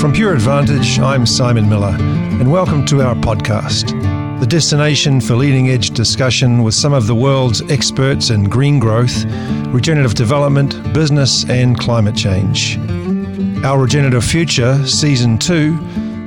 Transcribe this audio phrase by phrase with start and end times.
[0.00, 3.90] From Pure Advantage, I'm Simon Miller, and welcome to our podcast,
[4.38, 9.24] the destination for leading edge discussion with some of the world's experts in green growth,
[9.66, 12.78] regenerative development, business, and climate change.
[13.64, 15.76] Our Regenerative Future, Season 2,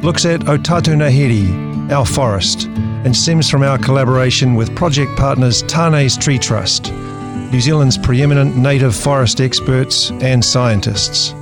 [0.01, 5.61] looks at Ō Tātou Ngāhere, our forest, and stems from our collaboration with project partners
[5.63, 11.33] Tane's Tree Trust, New Zealand's preeminent native forest experts and scientists.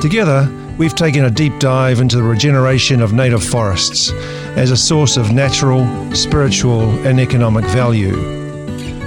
[0.00, 4.12] Together, we've taken a deep dive into the regeneration of native forests
[4.56, 8.14] as a source of natural, spiritual, and economic value.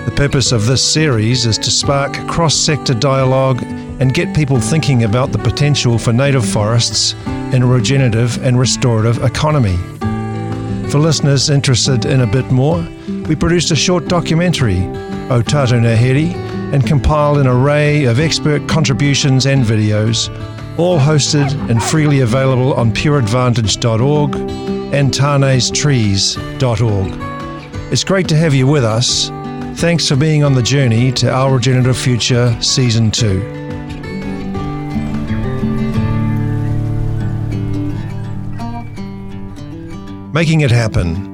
[0.03, 5.05] The purpose of this series is to spark cross sector dialogue and get people thinking
[5.05, 7.13] about the potential for native forests
[7.53, 9.77] in a regenerative and restorative economy.
[10.90, 12.85] For listeners interested in a bit more,
[13.27, 16.35] we produced a short documentary, Ō Tātou Ngāhere,
[16.73, 20.29] and compiled an array of expert contributions and videos
[20.77, 24.35] all hosted and freely available on pureadvantage.org
[24.93, 27.91] and taneistrees.org.
[27.91, 29.29] It's great to have you with us.
[29.79, 33.40] Thanks for being on the journey to Our Regenerative Future Season 2.
[40.34, 41.29] Making it happen.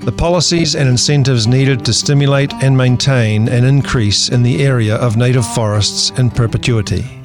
[0.00, 5.16] The policies and incentives needed to stimulate and maintain an increase in the area of
[5.16, 7.21] native forests in perpetuity.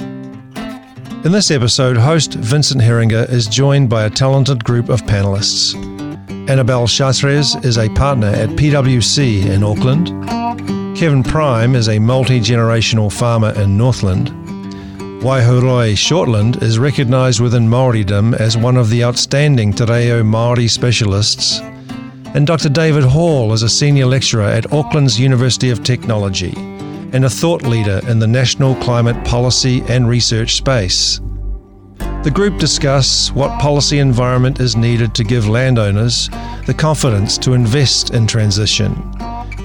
[1.26, 5.76] In this episode, host Vincent Heeringa is joined by a talented group of panelists.
[6.48, 10.08] Annabelle Chartres is a partner at PwC in Auckland.
[10.96, 14.30] Kevin Prime is a multi generational farmer in Northland.
[15.24, 21.60] Waihoroi Shortland is recognised within Māoridom as one of the outstanding Te Reo Māori specialists.
[22.36, 22.70] And Dr.
[22.70, 26.67] David Hall is a senior lecturer at Auckland's University of Technology
[27.14, 31.20] and a thought leader in the national climate policy and research space.
[32.24, 36.30] The group discuss what policy environment is needed to give landowners
[36.66, 38.92] the confidence to invest in transition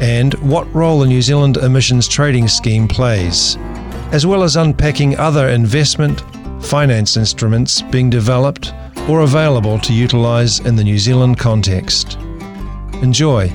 [0.00, 3.56] and what role the New Zealand emissions trading scheme plays,
[4.12, 6.22] as well as unpacking other investment,
[6.64, 8.72] finance instruments being developed
[9.08, 12.18] or available to utilise in the New Zealand context.
[13.02, 13.48] Enjoy.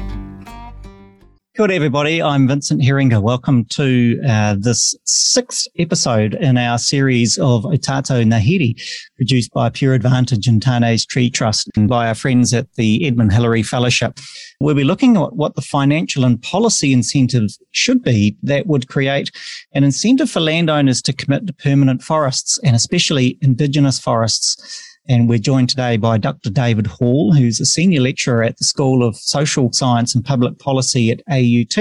[1.57, 2.21] Good, everybody.
[2.21, 3.19] I'm Vincent Heeringa.
[3.19, 8.79] Welcome to uh, this sixth episode in our series of Ō Tātou Ngāhere,
[9.15, 13.33] produced by Pure Advantage and Tane's Tree Trust and by our friends at the Edmund
[13.33, 14.19] Hillary Fellowship.
[14.61, 19.31] We'll be looking at what the financial and policy incentives should be that would create
[19.73, 25.37] an incentive for landowners to commit to permanent forests and especially indigenous forests and we're
[25.37, 26.49] joined today by Dr.
[26.49, 31.11] David Hall, who's a senior lecturer at the School of Social Science and Public Policy
[31.11, 31.77] at AUT.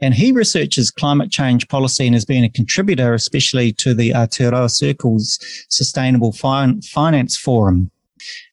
[0.00, 4.70] And he researches climate change policy and has been a contributor, especially to the Aotearoa
[4.70, 5.38] Circle's
[5.68, 7.90] Sustainable fin- Finance Forum.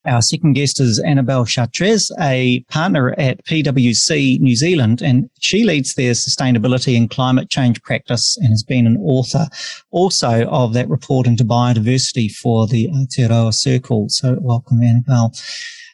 [0.06, 5.94] Our second guest is Annabelle Chartres, a partner at PwC New Zealand, and she leads
[5.94, 9.46] their sustainability and climate change practice and has been an author
[9.92, 14.10] also of that report into biodiversity for the Aotearoa Circle.
[14.10, 15.34] So welcome, Annabelle.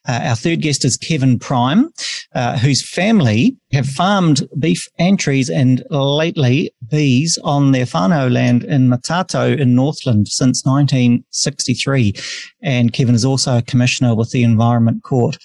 [0.07, 1.89] Uh, our third guest is Kevin Prime,
[2.33, 4.87] uh, whose family have farmed beef
[5.17, 12.13] trees and lately bees on their whānau land in Motatau in Northland since 1963.
[12.61, 15.37] And Kevin is also a commissioner with the Environment Court.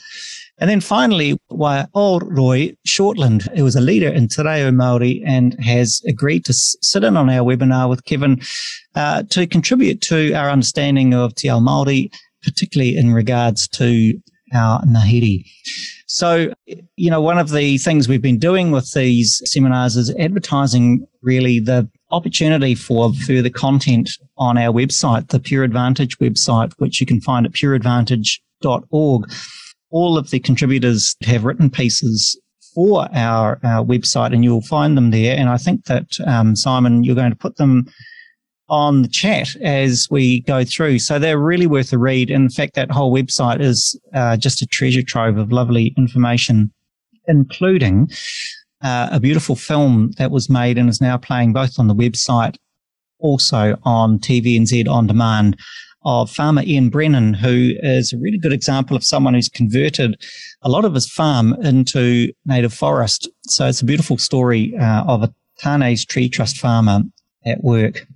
[0.59, 6.00] And then finally, Waihoroi Shortland, who is a leader in Te Reo Māori and has
[6.06, 8.41] agreed to sit in on our webinar with Kevin
[8.94, 12.12] uh, to contribute to our understanding of Te Ao Māori,
[12.44, 14.21] particularly in regards to
[14.54, 15.44] our Ngāhere.
[16.06, 16.52] So,
[16.96, 21.58] you know, one of the things we've been doing with these seminars is advertising really
[21.58, 27.20] the opportunity for further content on our website, the Pure Advantage website, which you can
[27.20, 29.32] find at pureadvantage.org.
[29.90, 32.38] All of the contributors have written pieces
[32.74, 35.36] for our, our website and you'll find them there.
[35.36, 37.86] And I think that, um, Simon, you're going to put them
[38.69, 40.99] on the chat as we go through.
[40.99, 42.31] So they're really worth a read.
[42.31, 46.73] In fact, that whole website is uh, just a treasure trove of lovely information,
[47.26, 48.09] including
[48.82, 52.56] uh, a beautiful film that was made and is now playing both on the website,
[53.19, 55.56] also on TVNZ on demand
[56.05, 60.20] of farmer Ian Brennan, who is a really good example of someone who's converted
[60.62, 63.29] a lot of his farm into native forest.
[63.43, 67.03] So it's a beautiful story uh, of a Tane's Tree Trust farmer
[67.47, 68.06] at work.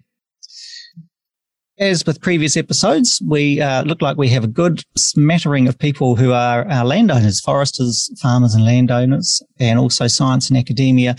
[1.79, 6.17] As with previous episodes, we uh, look like we have a good smattering of people
[6.17, 11.17] who are our landowners, foresters, farmers, and landowners, and also science and academia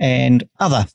[0.00, 0.86] and other.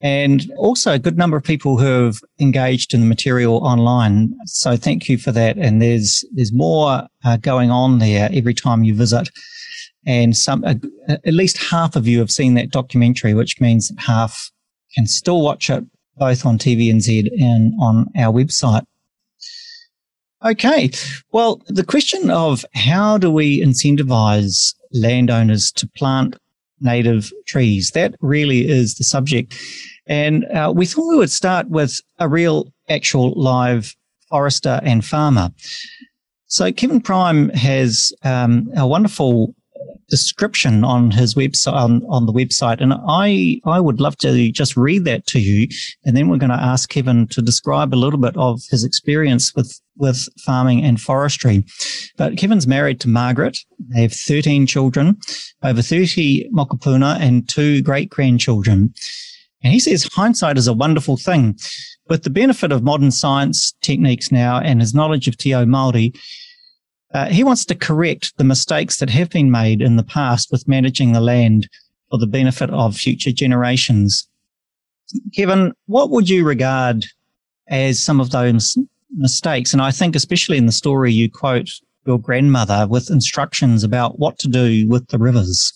[0.00, 4.34] and also a good number of people who have engaged in the material online.
[4.44, 5.56] So thank you for that.
[5.56, 9.28] And there's there's more uh, going on there every time you visit,
[10.06, 10.74] and some uh,
[11.08, 14.50] at least half of you have seen that documentary, which means that half
[14.94, 15.84] can still watch it
[16.16, 18.84] both on TVNZ and on our website.
[20.44, 20.90] Okay,
[21.32, 26.36] well, the question of how do we incentivize landowners to plant
[26.80, 27.90] native trees?
[27.92, 29.58] That really is the subject.
[30.06, 33.96] And uh, we thought we would start with a real, actual live
[34.28, 35.50] forester and farmer.
[36.46, 39.55] So Kevin Prime has um, a wonderful
[40.08, 44.76] description on his website on, on the website and I I would love to just
[44.76, 45.68] read that to you
[46.04, 49.54] and then we're going to ask Kevin to describe a little bit of his experience
[49.54, 51.64] with with farming and forestry.
[52.16, 53.58] But Kevin's married to Margaret.
[53.94, 55.16] They have 13 children,
[55.62, 58.92] over 30 mokopuna and two great grandchildren.
[59.62, 61.58] And he says hindsight is a wonderful thing.
[62.08, 66.16] With the benefit of modern science techniques now and his knowledge of Te Māori,
[67.16, 70.68] uh, he wants to correct the mistakes that have been made in the past with
[70.68, 71.66] managing the land
[72.10, 74.28] for the benefit of future generations.
[75.34, 77.06] Kevin, what would you regard
[77.68, 78.76] as some of those
[79.16, 79.72] mistakes?
[79.72, 81.70] And I think, especially in the story, you quote
[82.04, 85.72] your grandmother with instructions about what to do with the rivers.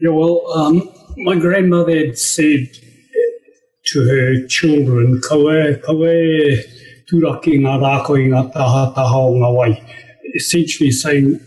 [0.00, 2.66] Yeah, well, um, my grandmother had said
[3.84, 6.75] to her children, kawe, kawe,
[7.10, 9.70] turaki ngā rākoi ngā taha taha o ngā wai.
[10.34, 11.40] Essentially saying,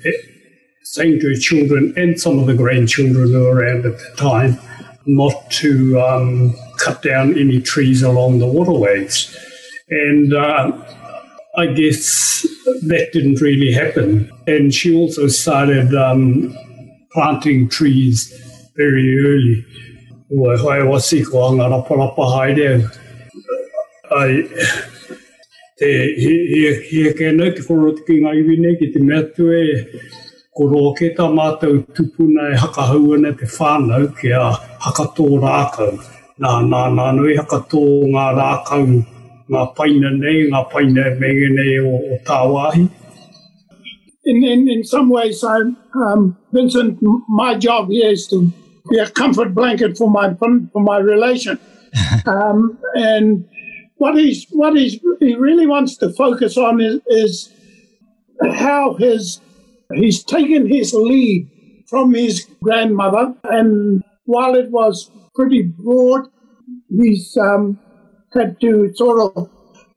[0.83, 4.57] saying to children and some of the grandchildren who were around at the time
[5.05, 9.35] not to um, cut down any trees along the waterways.
[9.89, 10.71] And uh,
[11.57, 12.45] I guess
[12.83, 14.31] that didn't really happen.
[14.47, 16.55] And she also started um,
[17.11, 18.33] planting trees
[18.75, 19.65] very early.
[24.11, 24.88] I
[25.79, 25.91] te
[26.21, 29.61] he he he ke no ki foro ki ngai wine ki te mea tue
[30.55, 34.47] ko ro ke ta mātou tupuna e haka hauana te whānau ki a
[34.85, 35.93] haka tō rākau.
[36.39, 38.85] Nā, nā, nā nui haka tō ngā rākau,
[39.51, 42.85] ngā paina nei, ngā paina mengi nei o, o tāwahi.
[44.25, 48.51] In, in, in some ways, I'm, um, Vincent, my job here is to
[48.89, 51.59] be a comfort blanket for my for my relation.
[52.25, 53.45] um, and
[53.99, 57.53] what he's what he's he really wants to focus on is, is
[58.53, 59.39] how his
[59.93, 61.49] he's taken his lead
[61.87, 66.27] from his grandmother, and while it was pretty broad,
[66.89, 67.79] he's um,
[68.33, 69.49] had to sort of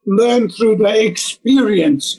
[0.07, 2.19] learn through the experience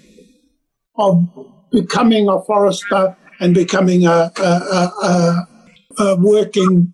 [0.98, 1.28] of
[1.72, 5.48] becoming a forester and becoming a, a, a,
[6.00, 6.94] a working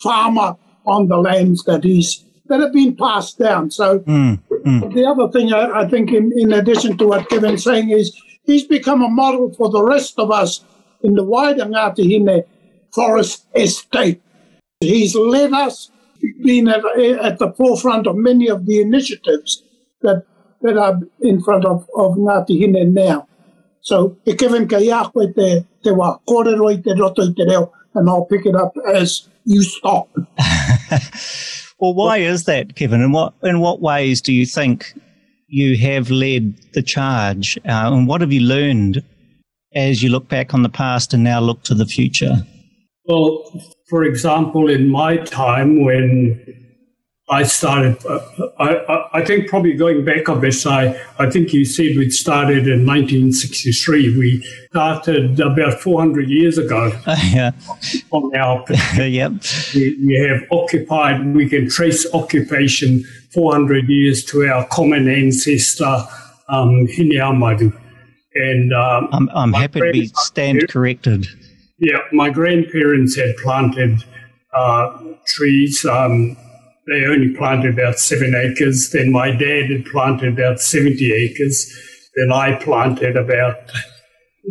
[0.00, 0.56] farmer
[0.86, 3.70] on the lands that he's that have been passed down.
[3.70, 4.94] So mm, mm.
[4.94, 8.64] the other thing I, I think, in, in, addition to what Kevin's saying, is he's
[8.64, 10.64] become a model for the rest of us
[11.02, 12.42] in the wider Ngāti Hine
[12.92, 14.20] forest estate.
[14.80, 15.92] He's led us,
[16.42, 16.84] been at,
[17.22, 19.62] at the forefront of many of the initiatives
[20.02, 20.24] that
[20.62, 23.28] that are in front of, of Ngāti Hine now.
[23.80, 27.46] So, e Kevin ka ia koe te, te wā kōrero i te roto i te
[27.46, 30.08] reo, and I'll pick it up as you stop.
[31.80, 33.00] Well, why is that, Kevin?
[33.00, 34.94] In what in what ways do you think
[35.48, 39.02] you have led the charge, uh, and what have you learned
[39.74, 42.46] as you look back on the past and now look to the future?
[43.06, 43.42] Well,
[43.88, 46.59] for example, in my time when
[47.30, 48.18] I started, uh,
[48.58, 52.66] I, I, think probably going back a bit, I, I think you said we started
[52.66, 54.18] in 1963.
[54.18, 56.90] We started about 400 years ago.
[57.06, 57.52] Uh, yeah.
[58.10, 58.64] On our,
[58.96, 59.32] yep.
[59.72, 66.02] We, we, have occupied, we can trace occupation 400 years to our common ancestor,
[66.48, 67.72] um, Hine
[68.34, 71.28] And um, I'm, I'm happy to be stand corrected.
[71.78, 74.02] Yeah, my grandparents had planted
[74.52, 75.84] uh, trees.
[75.84, 76.36] Um,
[76.90, 78.90] they only planted about seven acres.
[78.90, 81.72] Then my dad had planted about 70 acres.
[82.16, 83.70] Then I planted about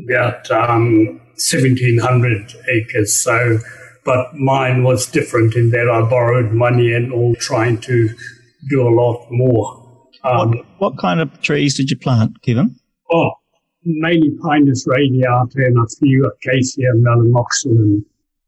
[0.03, 3.21] about um, 1,700 acres.
[3.21, 3.57] So,
[4.05, 8.09] but mine was different in that I borrowed money and all trying to
[8.69, 10.07] do a lot more.
[10.23, 12.75] Um, what, what, kind of trees did you plant, Kevin?
[13.11, 13.31] Oh,
[13.83, 18.03] mainly Pinus radiata and a few Acacia melanoxylon.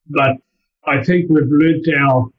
[0.10, 0.38] But
[0.86, 2.29] I think we've learned our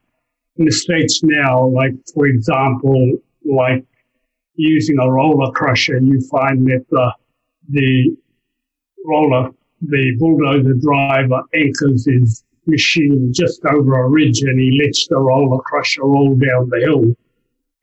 [0.56, 3.85] mistakes now, like for example, like
[4.54, 7.12] using a roller crusher, you find that the,
[7.71, 8.16] the
[9.04, 15.18] roller, the bulldozer driver anchors his machine just over a ridge and he lets the
[15.18, 17.16] roller crusher roll down the hill.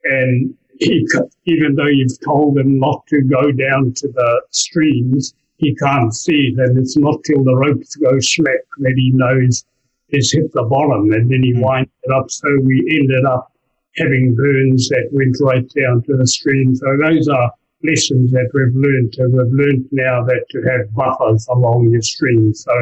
[0.04, 1.06] And he,
[1.44, 6.54] even though you've told him not to go down to the streams, he can't see
[6.56, 9.64] and it's not till the ropes go slack that he knows
[10.12, 11.60] it's hit the bottom and then he hmm.
[11.60, 12.30] winds it up.
[12.30, 13.52] So we ended up
[13.96, 16.74] having burns that went right down to the stream.
[16.74, 17.50] So those are
[17.82, 19.14] lessons that we've learned.
[19.18, 22.54] And we've learned now that to have buffers along your stream.
[22.54, 22.72] So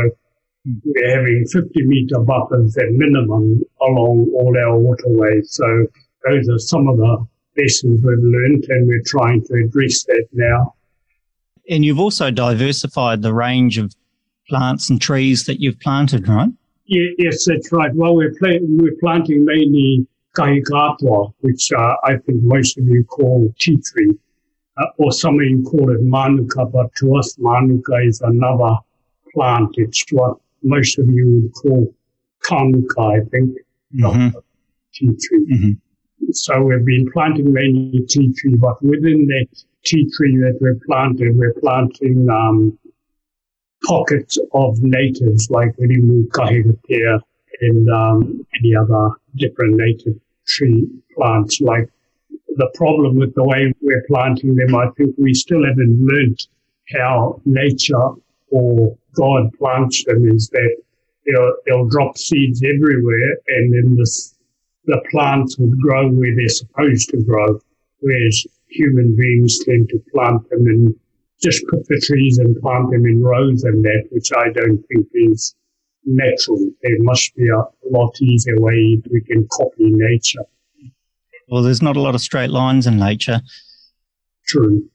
[0.65, 0.75] hmm.
[0.85, 5.53] we're having 50 meter buffers at minimum along all our waterways.
[5.53, 5.87] So
[6.27, 10.75] those are some of the lessons we've learned and we're trying to address that now.
[11.69, 13.95] And you've also diversified the range of
[14.49, 16.49] plants and trees that you've planted, right?
[16.89, 17.95] Yes, that's right.
[17.95, 23.77] Well, we're, we're planting mainly kahikātoa, which uh, I think most of you call tea
[23.77, 24.13] tree,
[24.79, 28.77] uh, or some of you call it manuka, but to us, manuka is another
[29.35, 29.75] plant.
[29.75, 31.95] It's what most of you would call
[32.45, 33.59] kanuka, I think,
[33.95, 34.39] mm-hmm.
[34.95, 35.47] tea tree.
[35.53, 36.31] Mm-hmm.
[36.33, 39.47] So we've been planting mainly tea tree, but within that
[39.85, 42.79] tea tree that we're planting, we're planting um,
[43.85, 47.21] pockets of natives like Rimu, Kahikatea,
[47.61, 50.15] and um, any other different native
[50.47, 51.61] tree plants.
[51.61, 51.89] Like
[52.57, 56.47] the problem with the way we're planting them, I think we still haven't learned
[56.97, 58.11] how nature
[58.51, 60.77] or God plants them is that
[61.27, 63.97] they'll, they'll drop seeds everywhere and then
[64.87, 67.61] the plants would grow where they're supposed to grow,
[68.01, 70.95] whereas human beings tend to plant them and
[71.41, 75.07] just put the trees and plant them in rows and that, which I don't think
[75.15, 75.55] is
[76.05, 76.59] natural.
[76.83, 80.45] There must be a lot easier way we can copy nature.
[81.49, 83.41] Well, there's not a lot of straight lines in nature.
[84.47, 84.89] True.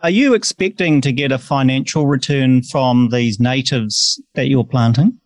[0.00, 5.18] Are you expecting to get a financial return from these natives that you're planting?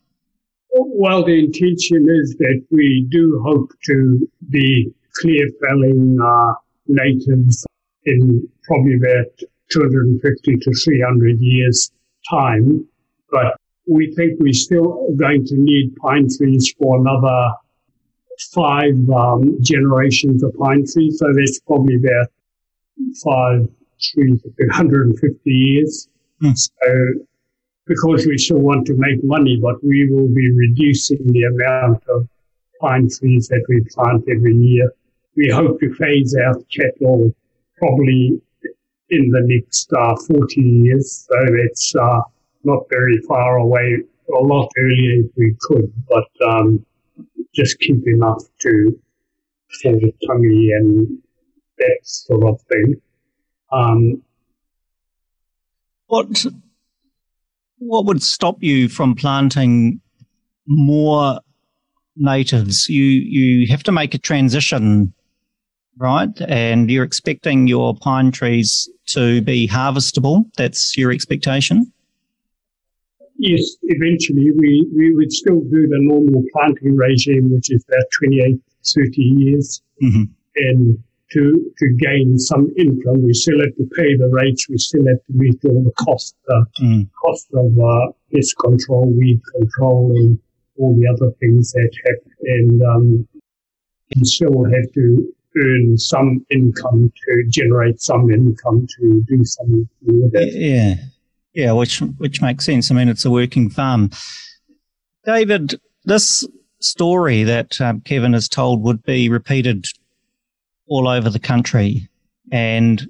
[0.73, 6.55] Well, the intention is that we do hope to be clear felling uh,
[6.87, 7.67] natives
[8.05, 11.91] in probably about 250 to 300 years'
[12.29, 12.87] time.
[13.31, 13.57] But
[13.87, 17.53] we think we're still going to need pine trees for another
[18.53, 21.19] five um, generations of pine trees.
[21.19, 22.29] So that's probably about
[23.25, 23.69] five
[24.01, 26.09] trees, 150 years.
[26.43, 26.57] Mm.
[26.57, 27.25] So
[27.87, 32.29] because we still want to make money, but we will be reducing the amount of
[32.81, 34.89] pine trees that we plant every year
[35.39, 37.35] we hope to phase out cattle
[37.77, 38.43] probably
[39.11, 41.27] in the next uh, 40 years.
[41.29, 42.21] So it's uh,
[42.65, 43.99] not very far away,
[44.37, 46.85] a lot earlier if we could, but um,
[47.55, 49.00] just keep enough to
[49.83, 51.19] for the tummy and
[51.79, 53.00] that sort of thing.
[53.73, 54.23] Um,
[56.07, 56.47] what
[57.79, 60.00] what would stop you from planting
[60.67, 61.41] more
[62.17, 62.88] natives?
[62.88, 65.12] You you have to make a transition
[65.99, 66.31] right?
[66.49, 70.45] And you're expecting your pine trees to be harvestable.
[70.57, 71.93] That's your expectation?
[73.38, 78.61] Yes, eventually we, we would still do the normal planting regime, which is about 28,
[78.85, 79.83] 30 years.
[80.02, 80.23] Mm-hmm.
[80.57, 85.07] And to, to gain some income, we still have to pay the rates, we still
[85.07, 87.09] have to meet all the cost, uh, mm.
[87.23, 90.38] cost of uh, pest control, weed control, and
[90.78, 92.33] all the other things that happen.
[92.43, 93.28] And um,
[94.17, 100.35] we still have to earn some income to generate some income to do something with
[100.35, 100.53] it.
[100.55, 100.95] Yeah,
[101.55, 102.91] yeah, which which makes sense.
[102.91, 104.11] I mean, it's a working farm.
[105.25, 105.75] David,
[106.05, 106.47] this
[106.81, 109.85] story that um, Kevin has told would be repeated
[110.87, 112.09] all over the country,
[112.53, 113.07] and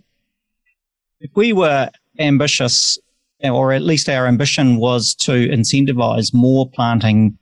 [1.21, 2.99] if we were ambitious,
[3.43, 7.39] or at least our ambition was to incentivize more planting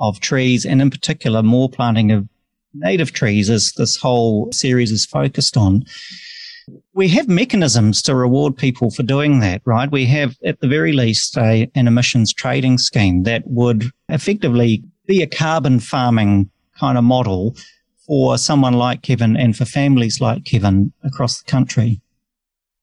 [0.00, 2.28] of trees, and in particular, more planting of
[2.74, 5.84] native trees, as this whole series is focused on,
[6.92, 9.90] we have mechanisms to reward people for doing that, right?
[9.90, 15.22] We have, at the very least, a, an emissions trading scheme that would effectively be
[15.22, 17.56] a carbon farming kind of model
[18.06, 22.00] for someone like Kevin and for families like Kevin across the country.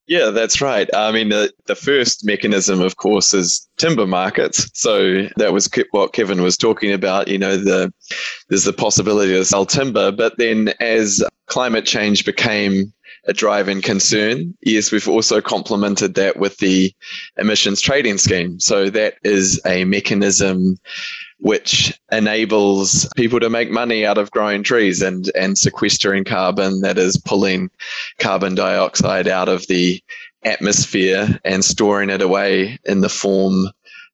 [0.08, 0.88] Yeah, that's right.
[0.94, 4.70] I mean, the, the first mechanism, of course, is timber markets.
[4.74, 7.28] So that was what Kevin was talking about.
[7.28, 7.92] You know, the
[8.50, 12.94] there's the possibility to sell timber, but then as climate change became
[13.28, 16.94] a driving concern, yes, we've also complemented that with the
[17.38, 18.60] emissions trading scheme.
[18.60, 20.78] So that is a mechanism
[21.46, 26.98] which enables people to make money out of growing trees and, and sequestering carbon that
[26.98, 27.70] is pulling
[28.18, 30.02] carbon dioxide out of the
[30.44, 33.68] atmosphere and storing it away in the form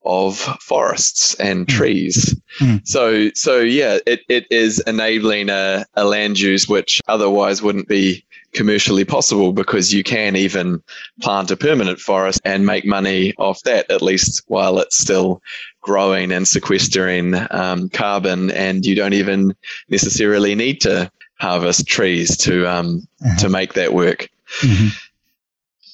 [0.04, 1.70] of forests and Mm.
[1.70, 2.36] trees.
[2.60, 2.86] Mm.
[2.86, 8.26] So, so yeah, it, it is enabling a, a land use which otherwise wouldn't be
[8.54, 10.84] commercially possible because you can even
[11.22, 15.42] plant a permanent forest and make money off that, at least while it's still
[15.82, 18.52] growing and sequestering um, carbon.
[18.52, 19.56] And you don't even
[19.90, 23.38] necessarily need to harvest trees to um, Uh-huh.
[23.40, 24.30] to make that work.
[24.62, 24.90] Mhm.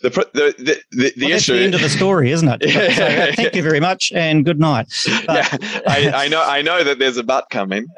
[0.01, 1.53] The the the, the, Well, that's issue.
[1.57, 2.61] the end of the story, isn't it?
[2.65, 2.93] Yeah.
[2.95, 4.87] So, uh, thank you very much and good night.
[5.25, 6.43] But- yeah, I, I know.
[6.43, 7.87] I know that there's a but coming,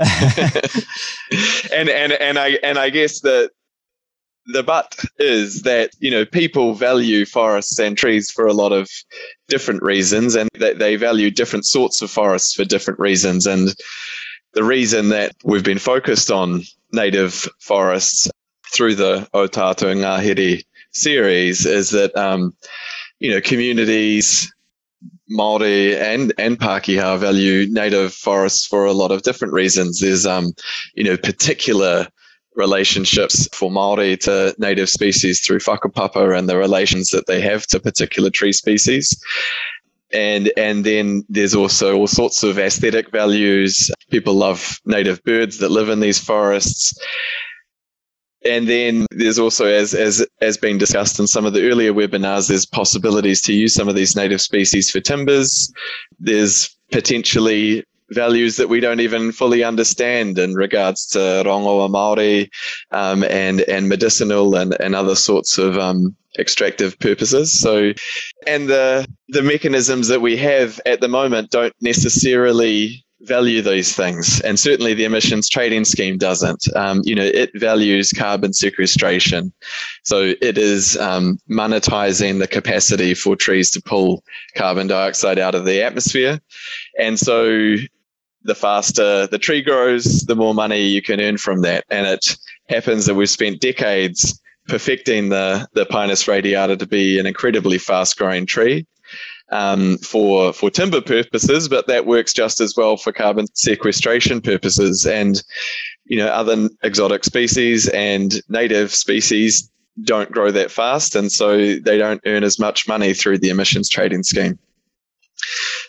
[1.74, 3.52] and and and I and I guess that
[4.48, 8.90] the but is that you know people value forests and trees for a lot of
[9.50, 13.76] different reasons, and that they value different sorts of forests for different reasons, and
[14.54, 18.30] the reason that we've been focused on native forests
[18.74, 22.54] through the Ō Tātou Ngāhere series is that um,
[23.20, 24.52] you know communities
[25.30, 30.00] Maori and and Pākehā value native forests for a lot of different reasons.
[30.00, 30.54] There's um,
[30.96, 32.08] you know, particular
[32.60, 37.80] relationships for Maori to native species through whakapapa and the relations that they have to
[37.80, 39.20] particular tree species.
[40.14, 43.90] And and then there's also all sorts of aesthetic values.
[44.12, 46.94] People love native birds that live in these forests.
[48.46, 52.48] And then there's also, as as as been discussed in some of the earlier webinars,
[52.48, 55.72] there's possibilities to use some of these native species for timbers.
[56.20, 62.50] There's potentially values that we don't even fully understand in regards to rongoa Maori
[62.92, 67.52] um, and and medicinal and, and other sorts of um, extractive purposes.
[67.52, 67.94] So,
[68.46, 74.40] and the the mechanisms that we have at the moment don't necessarily value these things,
[74.42, 76.66] and certainly the emissions trading scheme doesn't.
[76.76, 79.52] Um, you know, it values carbon sequestration,
[80.04, 84.24] so it is um, monetizing the capacity for trees to pull
[84.56, 86.40] carbon dioxide out of the atmosphere,
[87.00, 87.76] and so
[88.44, 92.38] the faster the tree grows, the more money you can earn from that, and it
[92.68, 98.18] happens that we've spent decades perfecting the the Pinus radiata to be an incredibly fast
[98.18, 98.86] growing tree
[99.52, 105.06] um, for for timber purposes, but that works just as well for carbon sequestration purposes.
[105.06, 105.42] And
[106.06, 109.70] you know, other exotic species and native species
[110.04, 113.90] don't grow that fast, and so they don't earn as much money through the emissions
[113.90, 114.58] trading scheme.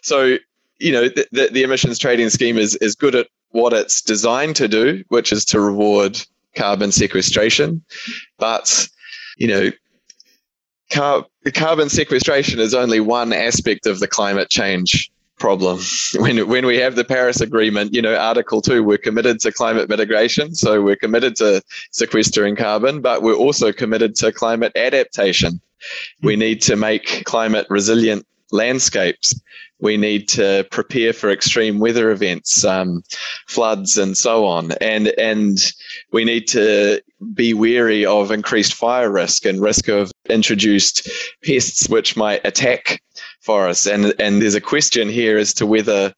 [0.03, 0.39] So
[0.81, 4.57] you know, the, the, the emissions trading scheme is is good at what it's designed
[4.57, 6.21] to do, which is to reward
[6.57, 7.83] carbon sequestration,
[8.39, 8.89] but
[9.37, 9.71] you know
[10.91, 15.81] car- carbon sequestration is only one aspect of the climate change problem.
[16.17, 19.89] When when we have the Paris Agreement, you know, Article Two, we're committed to climate
[19.89, 21.63] mitigation, so we're committed to
[21.93, 25.61] sequestering carbon, but we're also committed to climate adaptation.
[26.23, 29.39] We need to make climate resilient landscapes.
[29.81, 33.03] We need to prepare for extreme weather events, um,
[33.47, 35.59] floods, and so on, and and
[36.13, 37.01] we need to
[37.35, 41.09] be wary of increased fire risk and risk of introduced
[41.43, 43.03] pests which might attack
[43.41, 43.87] forests.
[43.87, 46.15] And and there's a question here as to whether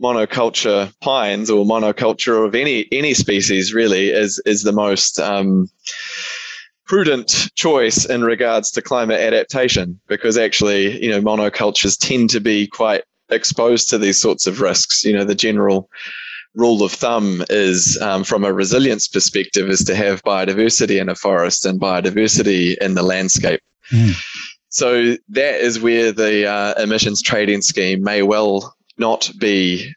[0.00, 5.68] monoculture pines or monoculture of any any species really is is the most um,
[6.88, 12.66] prudent choice in regards to climate adaptation because actually you know monocultures tend to be
[12.66, 15.88] quite exposed to these sorts of risks you know the general
[16.54, 21.14] rule of thumb is um, from a resilience perspective is to have biodiversity in a
[21.14, 24.12] forest and biodiversity in the landscape Mm.
[24.68, 29.94] so that is where the uh, emissions trading scheme may well not be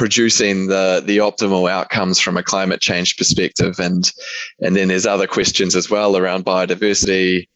[0.00, 3.78] producing the the optimal outcomes from a climate change perspective.
[3.78, 4.10] And
[4.60, 7.46] and then there's other questions as well around biodiversity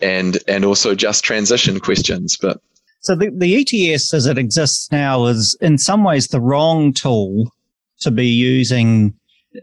[0.00, 2.36] and and also just transition questions.
[2.36, 2.58] But
[2.98, 7.52] So the, the ETS as it exists now is in some ways the wrong tool
[8.00, 9.14] to be using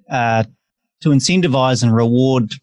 [0.10, 0.46] uh,
[1.02, 2.54] to incentivize and reward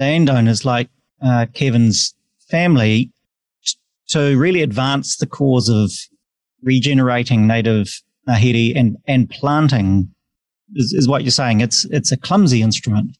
[0.00, 0.88] landowners like
[1.20, 2.14] uh, Kevin's
[2.48, 3.12] family
[4.08, 5.90] to really advance the cause of
[6.62, 10.08] regenerating native Ngāhere and, and planting
[10.74, 11.60] is, is what you're saying.
[11.60, 13.16] It's it's a clumsy instrument.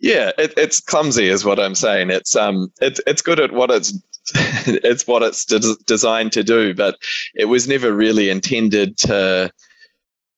[0.00, 3.70] yeah it, it's clumsy is what i'm saying it's um it's it's good at what
[3.70, 3.92] it's
[4.66, 6.96] it's what it's de- designed to do but
[7.34, 9.50] it was never really intended to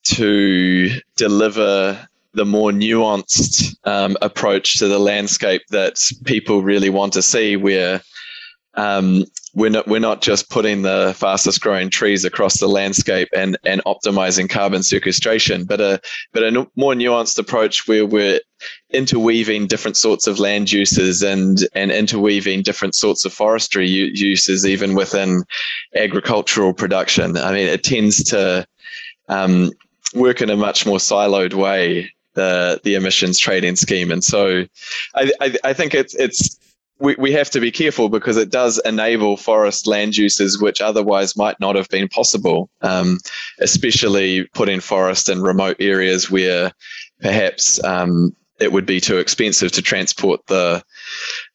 [0.05, 7.23] to deliver the more nuanced um, approach to the landscape that people really want to
[7.23, 8.01] see where
[8.75, 13.59] um, we're not we're not just putting the fastest growing trees across the landscape and
[13.65, 16.01] and optimizing carbon sequestration, but a
[16.33, 18.41] but a more nuanced approach where we're
[18.93, 24.95] interweaving different sorts of land uses and and interweaving different sorts of forestry uses even
[24.95, 25.43] within
[25.97, 27.37] agricultural production.
[27.37, 28.67] I mean, it tends to
[29.29, 29.71] um,
[30.15, 34.65] work in a much more siloed way the the emissions trading scheme, and so
[35.15, 36.57] I, I, I think it's it's
[37.01, 41.37] we, we have to be careful because it does enable forest land uses which otherwise
[41.37, 43.19] might not have been possible, um,
[43.59, 46.73] especially putting forest in remote areas where
[47.21, 50.85] perhaps um, it would be too expensive to transport the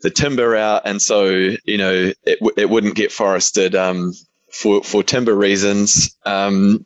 [0.02, 1.28] the timber out, and so
[1.64, 4.14] you know it, it wouldn't get forested um,
[4.52, 6.18] for for timber reasons.
[6.26, 6.86] Um,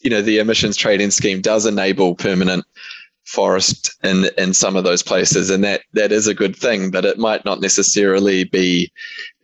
[0.00, 2.64] you know the emissions trading scheme does enable permanent
[3.30, 5.50] forest in in some of those places.
[5.50, 8.90] And that that is a good thing but it might not necessarily be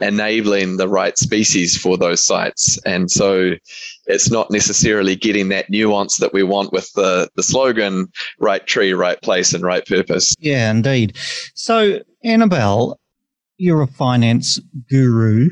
[0.01, 2.79] enabling the right species for those sites.
[2.85, 3.53] And so
[4.07, 8.09] it's not necessarily getting that nuance that we want with the the slogan
[8.41, 10.35] right tree right place and right purpose.
[10.39, 11.17] Yeah indeed.
[11.55, 12.99] So annabelle
[13.59, 15.51] you're a finance guru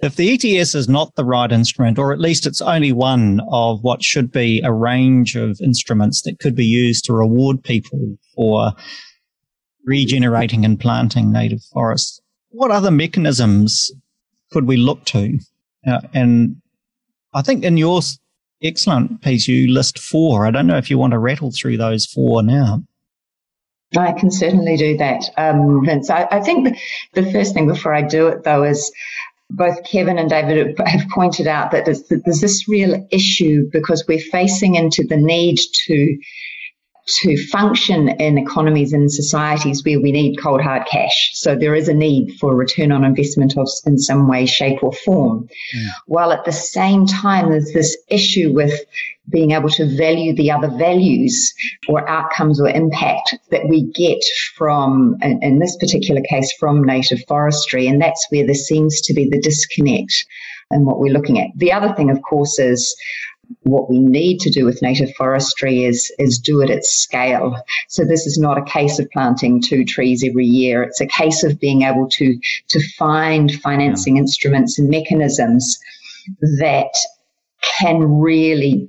[0.00, 3.82] if the ETS is not the right instrument, or at least it's only one of
[3.82, 8.72] what should be a range of instruments that could be used to reward people for
[9.88, 13.90] regenerating and planting native forests, what other mechanisms
[14.52, 15.38] could we look to?
[15.86, 16.56] Uh, and
[17.34, 18.00] I think in your
[18.62, 20.46] excellent piece, you list four.
[20.46, 22.82] I don't know if you want to rattle through those four now.
[23.96, 26.10] I can certainly do that, um, Vince.
[26.10, 26.68] I, I think
[27.14, 28.92] the, the first thing before I do it, though, is
[29.50, 34.18] both Kevin and David have pointed out that there's, there's this real issue because we're
[34.18, 36.18] facing into the need to
[37.08, 41.30] to function in economies and societies where we need cold hard cash.
[41.32, 44.92] So there is a need for return on investment of in some way, shape, or
[44.92, 45.48] form.
[45.72, 45.88] Yeah.
[46.06, 48.78] While at the same time, there's this issue with
[49.30, 51.52] being able to value the other values
[51.88, 54.22] or outcomes or impact that we get
[54.54, 57.86] from, in, in this particular case, from native forestry.
[57.86, 60.24] And that's where there seems to be the disconnect
[60.70, 61.48] and what we're looking at.
[61.56, 62.94] The other thing, of course, is
[63.62, 67.56] what we need to do with native forestry is is do it at scale.
[67.88, 70.82] So this is not a case of planting two trees every year.
[70.82, 74.22] It's a case of being able to to find financing yeah.
[74.22, 75.78] instruments and mechanisms
[76.58, 76.92] that
[77.80, 78.88] can really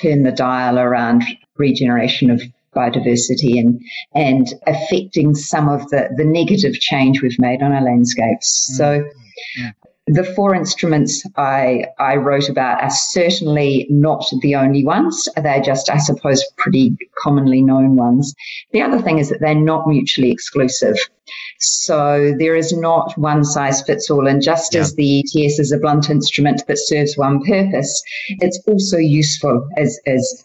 [0.00, 1.24] turn the dial around
[1.56, 2.42] regeneration of
[2.74, 3.80] biodiversity and
[4.14, 8.70] and affecting some of the, the negative change we've made on our landscapes.
[8.72, 8.76] Mm.
[8.76, 9.10] So
[9.58, 9.70] yeah.
[10.12, 15.28] The four instruments I, I wrote about are certainly not the only ones.
[15.40, 18.34] They're just, I suppose, pretty commonly known ones.
[18.72, 20.96] The other thing is that they're not mutually exclusive.
[21.60, 24.26] So there is not one size fits all.
[24.26, 24.80] And just yeah.
[24.80, 28.02] as the ETS is a blunt instrument that serves one purpose,
[28.40, 30.44] it's also useful as, as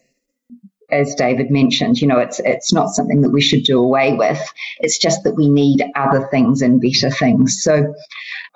[0.92, 4.42] as David mentioned, you know, it's it's not something that we should do away with.
[4.80, 7.62] It's just that we need other things and better things.
[7.62, 7.94] So,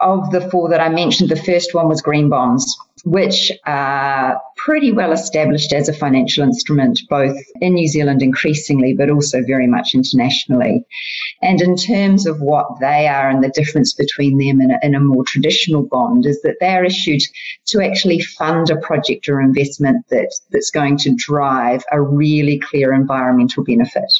[0.01, 4.91] of the four that I mentioned, the first one was green bonds which are pretty
[4.91, 9.93] well established as a financial instrument, both in New Zealand increasingly, but also very much
[9.93, 10.83] internationally.
[11.41, 14.95] And in terms of what they are and the difference between them and a, and
[14.95, 17.21] a more traditional bond is that they're issued
[17.67, 22.93] to actually fund a project or investment that, that's going to drive a really clear
[22.93, 24.11] environmental benefit.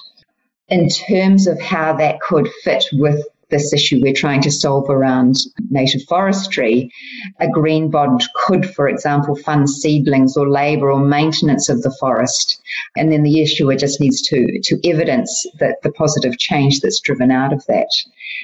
[0.70, 5.38] In terms of how that could fit with this issue we're trying to solve around
[5.70, 6.92] native forestry,
[7.40, 12.62] a green bond could, for example, fund seedlings or labour or maintenance of the forest.
[12.96, 17.32] And then the issuer just needs to, to evidence that the positive change that's driven
[17.32, 17.90] out of that.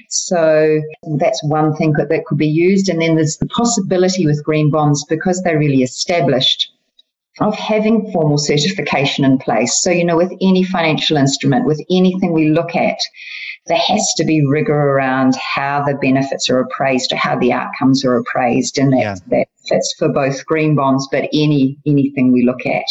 [0.10, 0.82] So
[1.18, 2.90] that's one thing that, that could be used.
[2.90, 6.72] And then there's the possibility with green bonds, because they're really established,
[7.42, 9.76] of having formal certification in place.
[9.76, 12.98] So, you know, with any financial instrument, with anything we look at,
[13.68, 18.06] there has to be rigor around how the benefits are appraised or how the outcomes
[18.06, 18.78] are appraised.
[18.78, 19.16] And that, yeah.
[19.30, 22.86] that fits for both green bonds, but any anything we look at.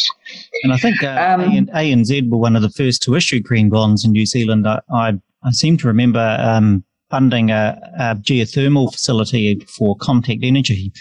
[0.63, 4.03] And I think uh, um, ANZ were one of the first to issue green bonds
[4.03, 4.67] in New Zealand.
[4.67, 10.91] I, I, I seem to remember um, funding a, a, geothermal facility for Contact Energy.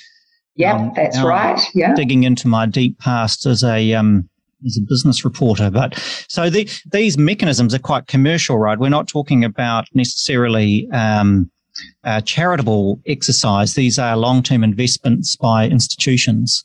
[0.54, 1.60] Yeah, um, that's right.
[1.74, 1.94] Yeah.
[1.94, 4.28] Digging into my deep past as a um,
[4.64, 5.70] as a business reporter.
[5.70, 5.94] But
[6.28, 8.78] so the, these mechanisms are quite commercial, right?
[8.78, 11.50] We're not talking about necessarily um,
[12.24, 13.74] charitable exercise.
[13.74, 16.64] These are long term investments by institutions.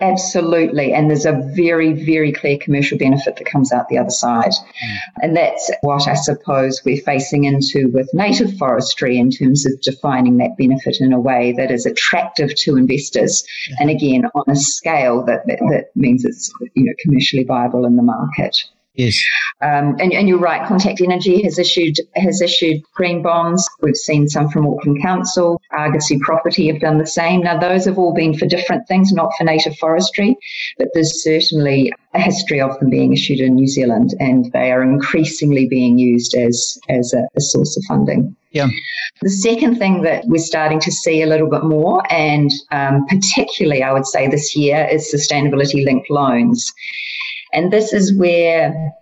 [0.00, 0.94] Absolutely.
[0.94, 4.52] And there's a very, very clear commercial benefit that comes out the other side.
[4.52, 4.96] Mm.
[5.22, 10.38] And that's what I suppose we're facing into with native forestry in terms of defining
[10.38, 13.44] that benefit in a way that is attractive to investors.
[13.78, 17.96] And again, on a scale that, that, that means it's you know commercially viable in
[17.96, 18.64] the market.
[18.94, 19.22] Yes.
[19.62, 20.66] Um, and, and, you're right.
[20.66, 23.68] Contact Energy has issued has issued green bonds.
[23.82, 25.60] We've seen some from Auckland Council.
[25.70, 27.42] Argosy Property have done the same.
[27.42, 30.36] Now those have all been for different things, not for native forestry,
[30.78, 34.82] but there's certainly a history of them being issued in New Zealand, and they are
[34.82, 38.34] increasingly being used as as a, a source of funding.
[38.50, 38.68] Yeah.
[39.22, 43.84] The second thing that we're starting to see a little bit more, and um, particularly
[43.84, 46.72] I would say this year, is sustainability linked loans.
[47.52, 48.92] And this is where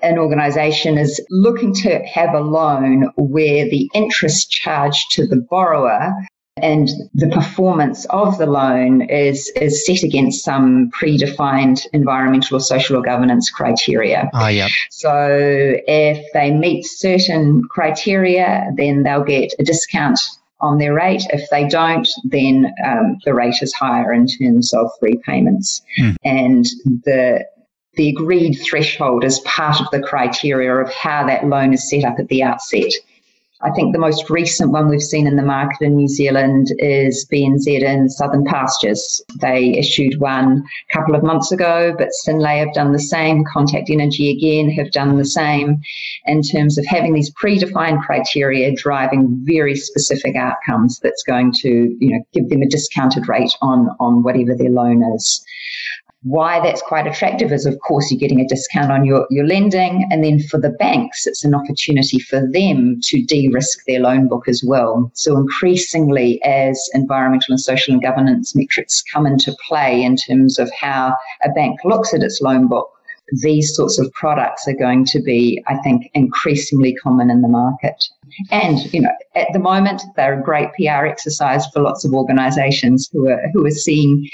[0.00, 6.12] an organization is looking to have a loan where the interest charged to the borrower
[6.56, 12.96] and the performance of the loan is, is set against some predefined environmental or social
[12.96, 14.30] or governance criteria.
[14.34, 14.68] Ah, yeah.
[14.90, 15.26] So
[15.88, 20.20] if they meet certain criteria, then they'll get a discount
[20.60, 21.24] on their rate.
[21.30, 25.82] If they don't, then um, the rate is higher in terms of repayments.
[26.00, 26.16] Mm.
[26.24, 26.64] And
[27.04, 27.44] the
[27.96, 32.18] the agreed threshold as part of the criteria of how that loan is set up
[32.18, 32.92] at the outset.
[33.64, 37.26] I think the most recent one we've seen in the market in New Zealand is
[37.32, 39.22] BNZ in Southern Pastures.
[39.40, 43.42] They issued one a couple of months ago, but Synlait have done the same.
[43.50, 45.80] Contact Energy again have done the same
[46.26, 52.10] in terms of having these predefined criteria driving very specific outcomes that's going to, you
[52.10, 55.42] know, give them a discounted rate on, on whatever their loan is.
[56.24, 60.08] Why that's quite attractive is, of course, you're getting a discount on your, your lending.
[60.10, 64.28] And then for the banks, it's an opportunity for them to de risk their loan
[64.28, 65.10] book as well.
[65.14, 70.70] So, increasingly, as environmental and social and governance metrics come into play in terms of
[70.72, 72.90] how a bank looks at its loan book,
[73.42, 78.02] these sorts of products are going to be, I think, increasingly common in the market.
[78.50, 83.08] And, you know, at the moment, they're a great PR exercise for lots of organizations
[83.12, 84.28] who are, who are seeing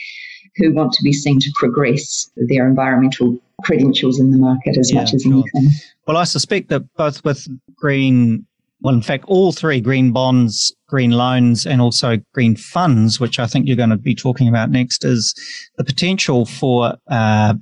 [0.56, 5.00] who want to be seen to progress their environmental credentials in the market as yeah,
[5.00, 5.32] much as sure.
[5.32, 5.70] anything.
[6.06, 8.46] Well, I suspect that both with green,
[8.80, 13.46] well, in fact, all three green bonds, green loans, and also green funds, which I
[13.46, 15.34] think you're going to be talking about next, is
[15.76, 17.54] the potential for uh,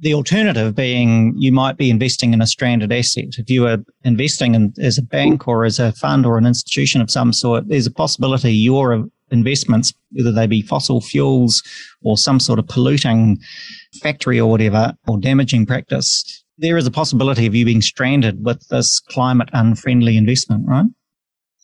[0.00, 3.36] the alternative being you might be investing in a stranded asset.
[3.36, 7.00] If you are investing in, as a bank or as a fund or an institution
[7.00, 11.62] of some sort, there's a possibility your investments, whether they be fossil fuels
[12.02, 13.38] or some sort of polluting
[14.02, 18.66] factory or whatever, or damaging practice, there is a possibility of you being stranded with
[18.68, 20.86] this climate unfriendly investment, right?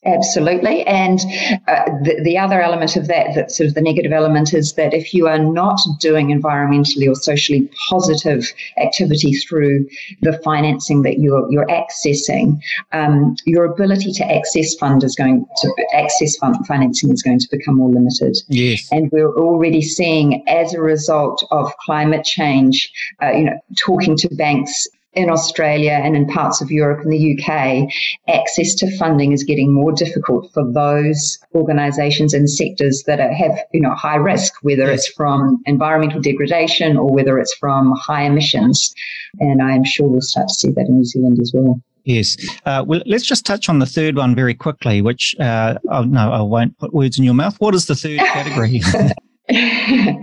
[0.07, 0.83] Absolutely.
[0.87, 1.19] And
[1.67, 4.95] uh, the, the other element of that, that sort of the negative element, is that
[4.95, 8.45] if you are not doing environmentally or socially positive
[8.79, 9.87] activity through
[10.23, 12.61] the financing that you're, you're accessing,
[12.93, 17.49] um, your ability to access fund is going to access fund financing is going to
[17.51, 18.37] become more limited.
[18.49, 18.89] Yes.
[18.93, 22.93] And we're already seeing, as a result of climate change,
[23.23, 27.35] uh, you know, talking to banks in Australia and in parts of Europe and the
[27.35, 27.91] UK,
[28.29, 33.59] access to funding is getting more difficult for those organisations and sectors that are, have
[33.73, 38.95] you know high risk, whether it's from environmental degradation or whether it's from high emissions.
[39.41, 41.81] And I am sure we'll start to see that in New Zealand as well.
[42.05, 42.37] Yes.
[42.65, 46.31] Uh, well, let's just touch on the third one very quickly, which, uh, oh, no,
[46.31, 47.57] I won't put words in your mouth.
[47.59, 48.81] What is the third category?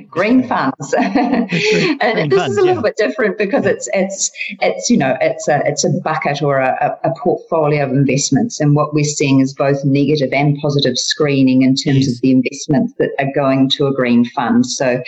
[0.10, 2.82] green funds and green this is a little yeah.
[2.82, 7.00] bit different because it's it's it's you know it's a it's a bucket or a,
[7.06, 11.74] a, portfolio of investments and what we're seeing is both negative and positive screening in
[11.74, 12.16] terms yes.
[12.16, 15.02] of the investments that are going to a green fund so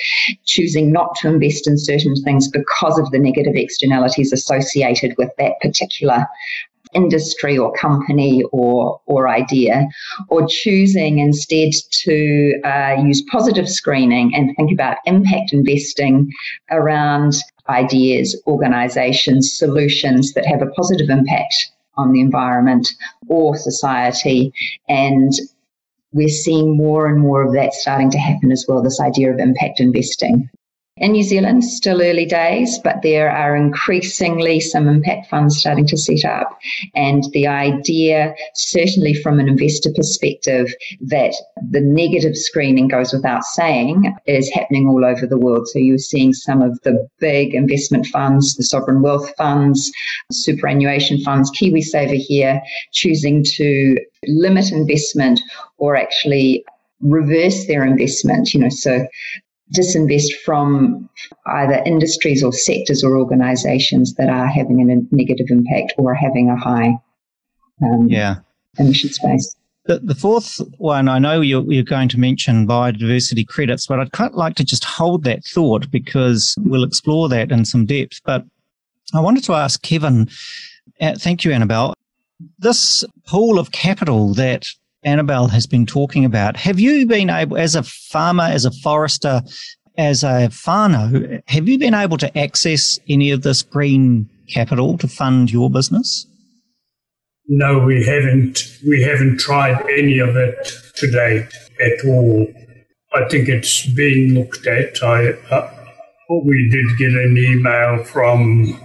[0.45, 5.59] choosing not to invest in certain things because of the negative externalities associated with that
[5.61, 6.25] particular
[6.95, 9.87] industry or company or, or idea,
[10.29, 16.31] or choosing instead to uh, use positive screening and think about impact investing
[16.71, 17.35] around
[17.69, 21.53] ideas, organizations, solutions that have a positive impact
[21.97, 22.89] on the environment
[23.27, 24.53] or society.
[24.87, 25.31] And
[26.11, 29.39] we're seeing more and more of that starting to happen as well, this idea of
[29.39, 30.49] impact investing.
[30.97, 35.97] In New Zealand, still early days, but there are increasingly some impact funds starting to
[35.97, 36.57] set up.
[36.95, 41.33] And the idea, certainly from an investor perspective, that
[41.69, 45.67] the negative screening goes without saying is happening all over the world.
[45.67, 49.91] So you're seeing some of the big investment funds, the sovereign wealth funds,
[50.31, 52.61] superannuation funds, KiwiSaver here,
[52.93, 55.41] choosing to limit investment
[55.77, 56.63] or actually
[57.01, 59.05] reverse their investment, you know, so
[59.73, 61.09] disinvest from
[61.47, 66.55] either industries or sectors or organizations that are having a negative impact or having a
[66.55, 66.97] high
[67.81, 68.35] um, yeah.
[68.77, 69.55] emission space.
[69.85, 74.11] The, the fourth one, I know you're, you're going to mention biodiversity credits, but I'd
[74.11, 78.19] quite like to just hold that thought because we'll explore that in some depth.
[78.23, 78.45] But
[79.13, 80.27] I wanted to ask Kevin,
[80.99, 81.93] uh, thank you, Annabelle.
[82.57, 84.65] This pool of capital that
[85.05, 89.41] Annabelle has been talking about, have you been able, as a farmer, as a forester,
[89.97, 95.07] as a whānau, have you been able to access any of this green capital to
[95.07, 96.27] fund your business?
[97.47, 98.63] No, we haven't.
[98.87, 101.47] We haven't tried any of it to date
[101.79, 102.47] at all.
[103.13, 105.01] I think it's being looked at.
[105.03, 105.71] I uh,
[106.43, 108.79] we did get an email from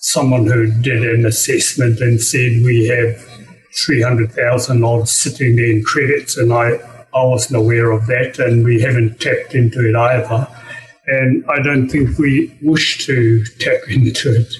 [0.00, 3.35] someone who did an assessment and said we have
[3.84, 6.78] 300,000 odd sitting there in credits, and I,
[7.14, 10.48] I wasn't aware of that, and we haven't tapped into it either.
[11.06, 14.52] And I don't think we wish to tap into it.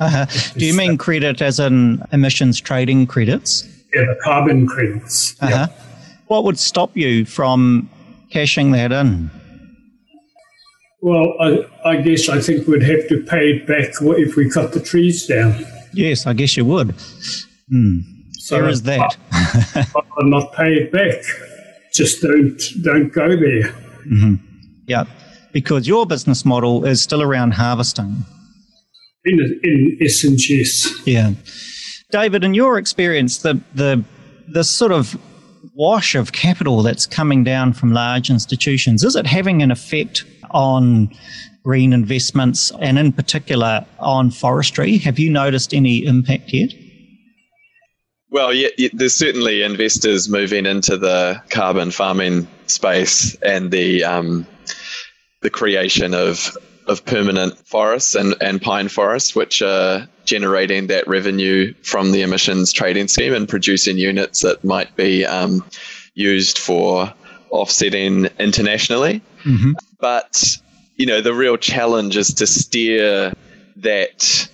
[0.00, 0.26] Uh-huh.
[0.56, 3.68] Do you mean credit as in emissions trading credits?
[3.94, 5.40] Yeah, the carbon credits.
[5.40, 5.68] Uh-huh.
[6.26, 7.88] What would stop you from
[8.30, 9.30] cashing that in?
[11.00, 14.72] Well, I, I guess I think we'd have to pay it back if we cut
[14.72, 15.64] the trees down.
[15.92, 16.94] Yes, I guess you would.
[17.68, 18.00] Hmm.
[18.44, 19.16] So there is that.
[20.18, 21.24] I'll not pay it back.
[21.94, 23.72] Just don't don't go there.
[24.04, 24.34] Mm-hmm.
[24.86, 25.04] Yeah,
[25.52, 28.26] because your business model is still around harvesting.
[29.24, 30.92] In, in essence, yes.
[31.06, 31.32] Yeah,
[32.12, 34.04] David, in your experience, the the
[34.46, 35.18] the sort of
[35.74, 41.08] wash of capital that's coming down from large institutions is it having an effect on
[41.64, 44.98] green investments and in particular on forestry.
[44.98, 46.74] Have you noticed any impact yet?
[48.34, 54.44] Well, yeah, there's certainly investors moving into the carbon farming space and the um,
[55.42, 56.50] the creation of
[56.88, 62.72] of permanent forests and, and pine forests, which are generating that revenue from the emissions
[62.72, 65.64] trading scheme and producing units that might be um,
[66.14, 67.14] used for
[67.50, 69.22] offsetting internationally.
[69.44, 69.74] Mm-hmm.
[70.00, 70.58] But,
[70.96, 73.32] you know, the real challenge is to steer
[73.76, 74.48] that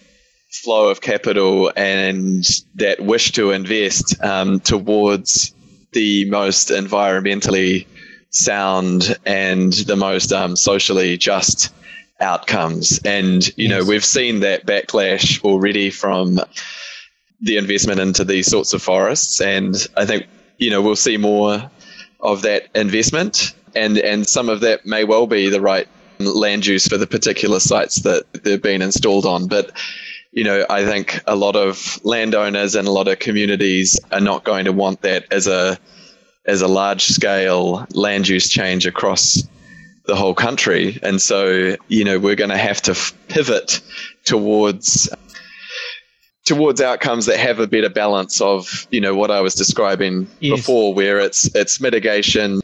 [0.63, 2.45] flow of capital and
[2.77, 5.55] that wish to invest um, towards
[5.93, 7.87] the most environmentally
[8.31, 11.73] sound and the most um, socially just
[12.21, 13.01] outcomes.
[13.05, 13.71] And, you yes.
[13.71, 16.41] know, we've seen that backlash already from
[17.41, 19.41] the investment into these sorts of forests.
[19.41, 20.27] And I think,
[20.59, 21.71] you know, we'll see more
[22.21, 26.87] of that investment and and some of that may well be the right land use
[26.87, 29.47] for the particular sites that they've been installed on.
[29.47, 29.73] But
[30.33, 34.45] you know, I think a lot of landowners and a lot of communities are not
[34.45, 35.79] going to want that as a
[36.47, 39.43] as a large scale land use change across
[40.07, 40.99] the whole country.
[41.03, 42.97] And so, you know, we're going to have to
[43.29, 43.81] pivot
[44.25, 45.09] towards
[46.45, 50.59] towards outcomes that have a better balance of, you know, what I was describing yes.
[50.59, 52.61] before where it's it's mitigation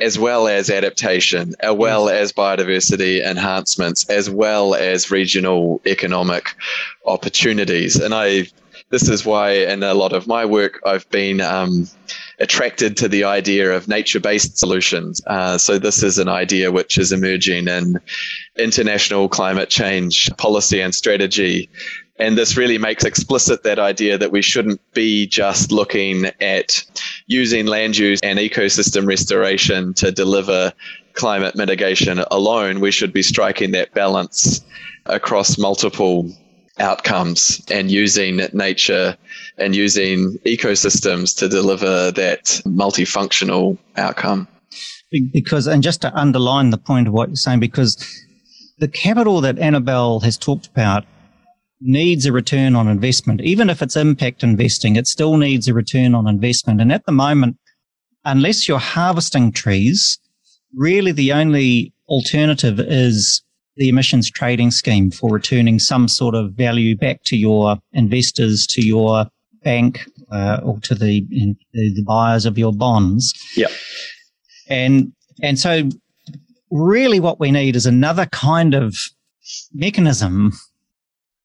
[0.00, 6.54] as well as adaptation, as well as biodiversity enhancements, as well as regional economic
[7.06, 7.96] opportunities.
[7.96, 8.46] And I,
[8.90, 11.88] this is why in a lot of my work, I've been um,
[12.38, 15.20] attracted to the idea of nature-based solutions.
[15.26, 18.00] Uh, so this is an idea which is emerging in
[18.56, 21.68] international climate change policy and strategy
[22.18, 26.84] and this really makes explicit that idea that we shouldn't be just looking at
[27.26, 30.72] using land use and ecosystem restoration to deliver
[31.14, 32.80] climate mitigation alone.
[32.80, 34.60] We should be striking that balance
[35.06, 36.30] across multiple
[36.80, 39.16] outcomes and using nature
[39.56, 44.46] and using ecosystems to deliver that multifunctional outcome.
[45.32, 47.96] Because, and just to underline the point of what you're saying, because
[48.78, 51.04] the capital that Annabelle has talked about
[51.80, 53.40] needs a return on investment.
[53.40, 56.80] Even if it's impact investing, it still needs a return on investment.
[56.80, 57.56] And at the moment,
[58.24, 60.18] unless you're harvesting trees,
[60.74, 63.42] really the only alternative is
[63.76, 68.84] the emissions trading scheme for returning some sort of value back to your investors, to
[68.84, 69.26] your
[69.62, 71.24] bank, uh, or to the,
[71.72, 73.32] the buyers of your bonds.
[73.56, 73.68] Yeah.
[74.68, 75.12] And
[75.42, 75.88] and so
[76.70, 78.96] really what we need is another kind of
[79.72, 80.52] mechanism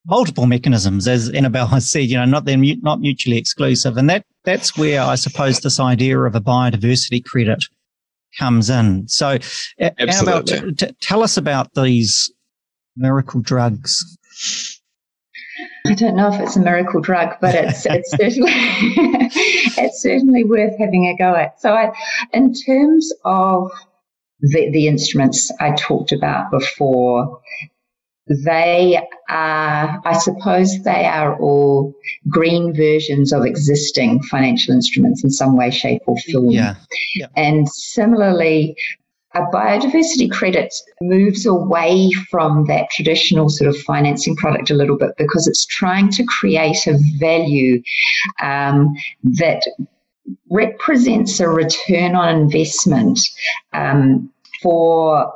[0.05, 4.09] multiple mechanisms, as Annabelle has said, you know, not they're mu- not mutually exclusive, and
[4.09, 7.63] that that's where I suppose this idea of a biodiversity credit
[8.37, 9.07] comes in.
[9.07, 9.37] So,
[9.79, 12.31] Annabelle, t- t- tell us about these
[12.95, 14.17] miracle drugs.
[15.86, 20.78] I don't know if it's a miracle drug, but it's it's certainly it's certainly worth
[20.78, 21.61] having a go at.
[21.61, 21.93] So, I,
[22.34, 23.71] in terms of
[24.41, 27.39] the, the instruments I talked about before,
[28.28, 31.93] they are, I suppose, they are all
[32.30, 36.51] green versions of existing financial instruments in some way, shape, or form.
[36.51, 36.76] Yeah.
[37.15, 37.28] yeah.
[37.36, 38.78] And similarly,
[39.36, 45.11] a biodiversity credit moves away from that traditional sort of financing product a little bit
[45.17, 47.82] because it's trying to create a value
[48.41, 48.93] um,
[49.24, 49.63] that
[50.49, 53.19] represents a return on investment
[53.74, 55.34] um, for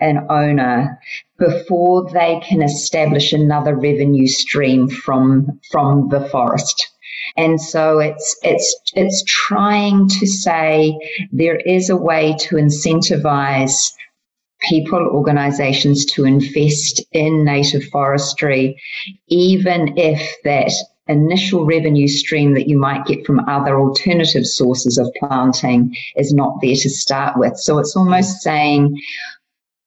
[0.00, 0.98] an owner
[1.38, 6.88] before they can establish another revenue stream from from the forest.
[7.36, 10.96] And so it's it's it's trying to say
[11.32, 13.92] there is a way to incentivize
[14.68, 18.80] people, organizations to invest in native forestry,
[19.28, 20.72] even if that
[21.08, 26.58] initial revenue stream that you might get from other alternative sources of planting is not
[26.60, 27.56] there to start with.
[27.56, 28.96] So it's almost saying,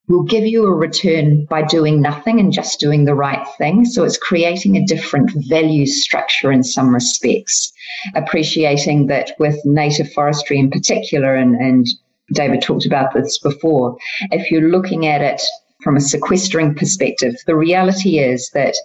[0.10, 3.86] we'll give you a return by doing nothing and just doing the right thing.
[3.86, 7.72] So it's creating a different value structure in some respects,
[8.16, 11.88] appreciating that with native forestry in particular, and, and
[12.34, 13.98] David talked about this before,
[14.32, 15.42] if you're looking at it
[15.84, 18.76] from a sequestering perspective, the reality is that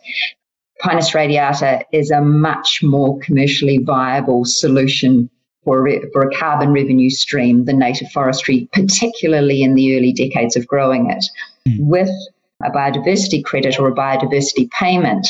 [0.81, 5.31] Pinus radiata is a much more commercially viable solution
[5.65, 10.67] for, for a carbon revenue stream than native forestry, particularly in the early decades of
[10.67, 11.25] growing it.
[11.69, 11.79] Mm.
[11.81, 12.11] With
[12.63, 15.27] a biodiversity credit or a biodiversity payment,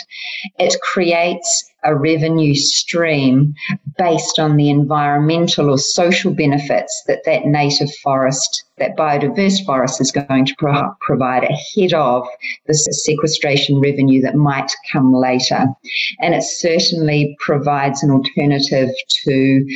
[0.58, 3.54] it creates a revenue stream
[3.98, 10.12] based on the environmental or social benefits that that native forest, that biodiverse forest is
[10.12, 12.26] going to pro- provide ahead of
[12.66, 15.66] the sequestration revenue that might come later.
[16.20, 18.90] And it certainly provides an alternative
[19.24, 19.66] to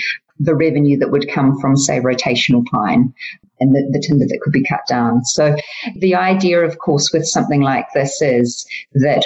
[0.41, 3.13] the revenue that would come from, say, rotational pine
[3.61, 5.25] and the, the, timber that could be cut down.
[5.25, 5.57] So
[5.97, 9.25] the idea, of course, with something like this is that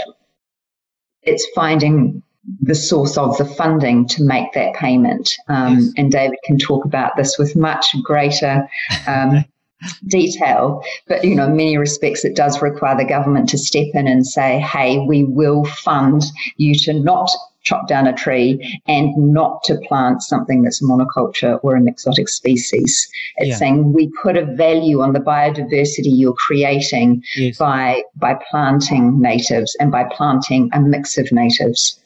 [1.22, 2.22] it's finding
[2.60, 5.30] the source of the funding to make that payment.
[5.48, 5.92] Um, yes.
[5.96, 8.68] And David can talk about this with much greater
[9.06, 9.44] um,
[10.08, 10.82] detail.
[11.06, 14.26] But, you know, in many respects, it does require the government to step in and
[14.26, 16.24] say, hey, we will fund
[16.56, 17.30] you to not
[17.62, 23.08] chop down a tree and not to plant something that's monoculture or an exotic species.
[23.36, 23.56] It's yeah.
[23.56, 27.58] saying we put a value on the biodiversity you're creating yes.
[27.58, 31.98] by by planting natives and by planting a mix of natives.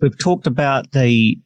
[0.00, 1.38] We've talked about the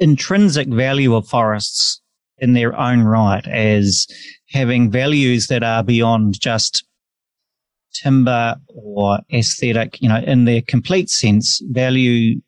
[0.00, 2.00] intrinsic value of forests
[2.38, 4.06] in their own right as
[4.50, 6.84] having values that are beyond just
[7.94, 12.40] timber or aesthetic, you know, in their complete sense, value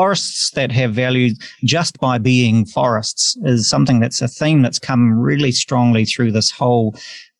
[0.00, 5.12] forests that have value just by being forests is something that's a theme that's come
[5.12, 6.94] really strongly through this whole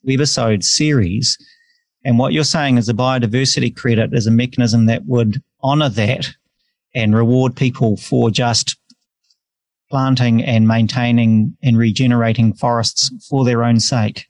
[0.06, 1.38] webisode series.
[2.04, 6.28] And what you're saying is a biodiversity credit is a mechanism that would honor that
[6.94, 8.76] and reward people for just
[9.90, 14.26] planting and maintaining and regenerating forests for their own sake.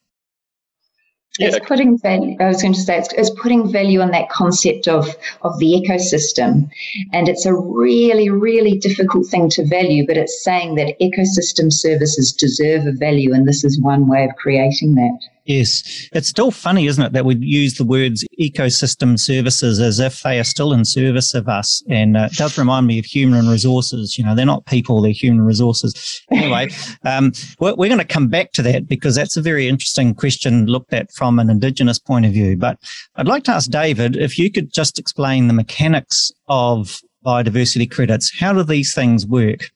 [1.39, 1.65] It's yeah.
[1.67, 2.37] putting value.
[2.41, 5.09] I was going to say it's, it's, putting value on that concept of
[5.43, 6.69] of the ecosystem,
[7.13, 10.05] and it's a really, really difficult thing to value.
[10.07, 14.35] But it's saying that ecosystem services deserve a value, and this is one way of
[14.37, 15.19] creating that.
[15.45, 16.09] Yes.
[16.13, 20.39] It's still funny, isn't it, that we use the words ecosystem services as if they
[20.39, 21.83] are still in service of us.
[21.89, 24.19] And uh, it does remind me of human resources.
[24.19, 26.23] You know, they're not people, they're human resources.
[26.31, 26.69] Anyway,
[27.05, 30.67] um, we're, we're going to come back to that because that's a very interesting question
[30.67, 32.57] looked at from an Indigenous point of view.
[32.57, 32.79] But
[33.17, 38.39] I'd like to ask David if you could just explain the mechanics of biodiversity credits.
[38.39, 39.71] How do these things work?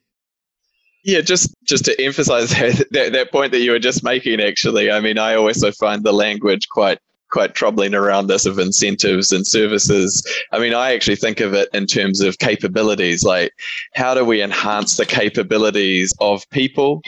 [1.05, 4.41] Yeah, just just to emphasize that, that, that point that you were just making.
[4.41, 6.99] Actually, I mean, I also find the language quite
[7.31, 10.25] quite troubling around this of incentives and services.
[10.53, 13.25] I mean, I actually think of it in terms of capabilities.
[13.25, 13.53] Like,
[13.95, 17.03] how do we enhance the capabilities of people,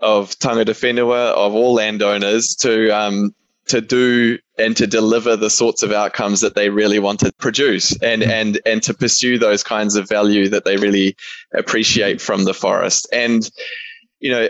[0.00, 3.34] of tangata whenua, of all landowners to um,
[3.68, 7.92] to do and to deliver the sorts of outcomes that they really want to produce
[8.02, 8.30] and mm-hmm.
[8.30, 11.16] and and to pursue those kinds of value that they really
[11.54, 13.50] appreciate from the forest and
[14.20, 14.48] you know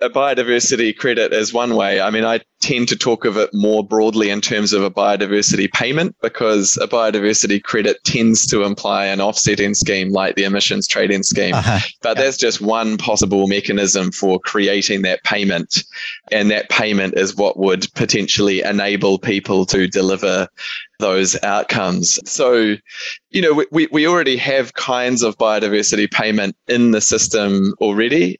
[0.00, 2.00] a biodiversity credit is one way.
[2.00, 5.70] I mean, I tend to talk of it more broadly in terms of a biodiversity
[5.72, 11.22] payment because a biodiversity credit tends to imply an offsetting scheme like the emissions trading
[11.22, 11.54] scheme.
[11.54, 11.78] Uh-huh.
[12.02, 12.24] But yeah.
[12.24, 15.84] that's just one possible mechanism for creating that payment.
[16.30, 20.48] And that payment is what would potentially enable people to deliver
[21.00, 22.18] those outcomes.
[22.28, 22.76] So,
[23.30, 28.38] you know, we, we already have kinds of biodiversity payment in the system already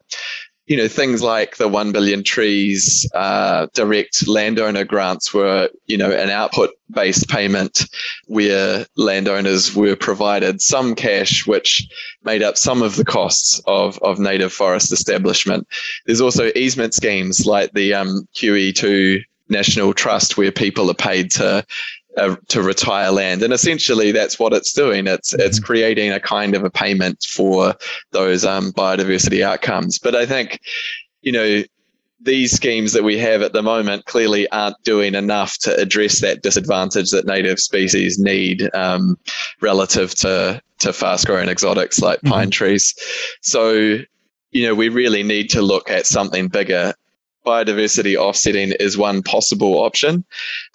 [0.69, 6.11] you know, things like the 1 billion trees uh, direct landowner grants were, you know,
[6.11, 7.85] an output based payment
[8.27, 11.89] where landowners were provided some cash which
[12.23, 15.67] made up some of the costs of, of native forest establishment.
[16.05, 21.65] There's also easement schemes like the um, QE2 national trust where people are paid to
[22.19, 25.07] uh, to retire land, and essentially that's what it's doing.
[25.07, 25.41] It's mm-hmm.
[25.41, 27.75] it's creating a kind of a payment for
[28.11, 29.99] those um, biodiversity outcomes.
[29.99, 30.59] But I think,
[31.21, 31.63] you know,
[32.21, 36.43] these schemes that we have at the moment clearly aren't doing enough to address that
[36.43, 39.17] disadvantage that native species need um,
[39.61, 42.29] relative to to fast growing exotics like mm-hmm.
[42.29, 42.93] pine trees.
[43.41, 43.99] So,
[44.51, 46.93] you know, we really need to look at something bigger.
[47.45, 50.25] Biodiversity offsetting is one possible option,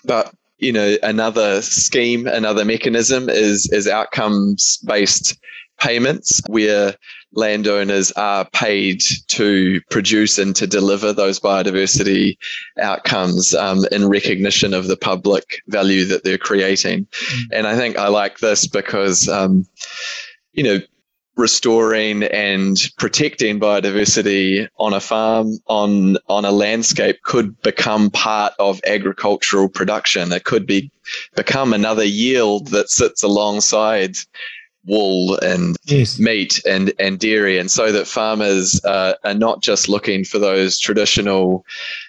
[0.05, 5.39] but you know, another scheme, another mechanism is is outcomes based
[5.81, 6.95] payments where
[7.33, 12.37] landowners are paid to produce and to deliver those biodiversity
[12.81, 17.07] outcomes um, in recognition of the public value that they're creating.
[17.07, 17.43] Mm.
[17.53, 19.67] And I think I like this because, um,
[20.53, 20.79] you know,
[21.37, 28.81] restoring and protecting biodiversity on a farm on on a landscape could become part of
[28.87, 30.33] agricultural production.
[30.33, 30.91] It could be
[31.35, 34.17] become another yield that sits alongside
[34.87, 36.19] wool and yes.
[36.19, 37.59] meat and, and dairy.
[37.59, 41.65] And so that farmers uh, are not just looking for those traditional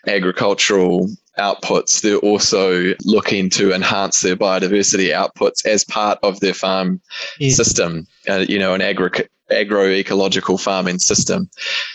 [0.08, 7.02] agricultural outputs, they're also looking to enhance their biodiversity outputs as part of their farm
[7.40, 7.56] yes.
[7.56, 11.50] system, uh, you know, an agri- agroecological farming system.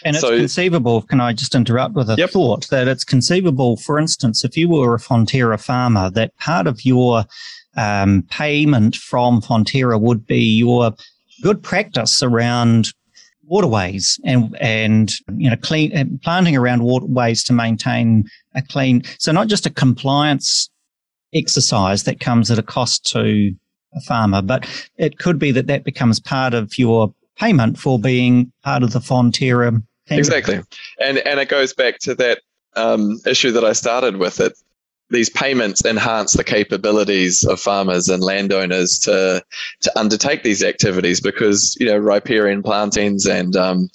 [0.04, 2.30] And it's so, conceivable, can I just interrupt with a yep.
[2.30, 6.84] thought, that it's conceivable, for instance, if you were a Fonterra farmer, that part of
[6.84, 7.24] your
[7.80, 10.92] um, payment from Fonterra would be your
[11.42, 12.92] good practice around
[13.44, 18.24] waterways and and you know clean planting around waterways to maintain
[18.54, 20.70] a clean so not just a compliance
[21.34, 23.52] exercise that comes at a cost to
[23.94, 24.68] a farmer but
[24.98, 29.00] it could be that that becomes part of your payment for being part of the
[29.00, 30.60] Fonterra exactly.
[31.00, 32.40] And and it goes back to that
[32.76, 34.52] um, issue that I started with it
[35.10, 39.42] these payments enhance the capabilities of farmers and landowners to
[39.80, 43.88] to undertake these activities because you know riparian plantings and um,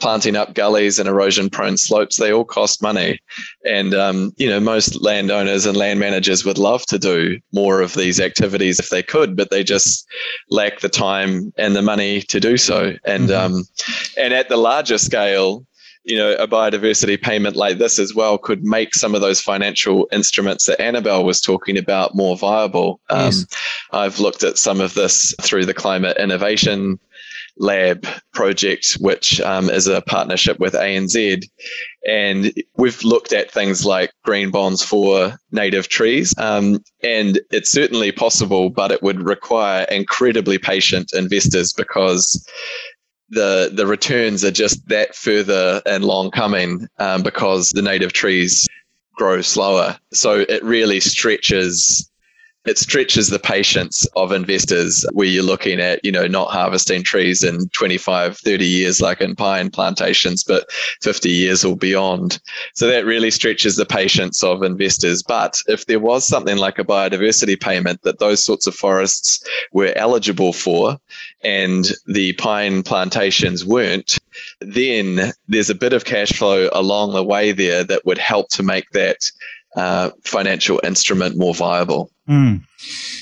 [0.00, 3.18] planting up gullies and erosion prone slopes they all cost money
[3.64, 7.94] and um, you know most landowners and land managers would love to do more of
[7.94, 10.06] these activities if they could but they just
[10.50, 13.54] lack the time and the money to do so and mm-hmm.
[13.54, 13.64] um,
[14.16, 15.66] and at the larger scale
[16.06, 20.08] you know, a biodiversity payment like this as well could make some of those financial
[20.12, 23.00] instruments that Annabelle was talking about more viable.
[23.10, 23.46] Um, yes.
[23.90, 27.00] I've looked at some of this through the Climate Innovation
[27.58, 31.42] Lab project, which um, is a partnership with ANZ.
[32.06, 36.34] And we've looked at things like green bonds for native trees.
[36.38, 42.46] Um, and it's certainly possible, but it would require incredibly patient investors because
[43.30, 48.68] the the returns are just that further and long coming um, because the native trees
[49.14, 49.98] grow slower.
[50.12, 52.10] So it really stretches
[52.66, 57.44] it stretches the patience of investors where you're looking at, you know, not harvesting trees
[57.44, 60.70] in 25, 30 years like in pine plantations, but
[61.02, 62.40] 50 years or beyond.
[62.74, 65.22] So that really stretches the patience of investors.
[65.22, 69.92] But if there was something like a biodiversity payment that those sorts of forests were
[69.96, 70.98] eligible for
[71.44, 74.18] and the pine plantations weren't,
[74.60, 78.62] then there's a bit of cash flow along the way there that would help to
[78.62, 79.30] make that
[79.76, 82.10] uh, financial instrument more viable.
[82.28, 82.62] Mm.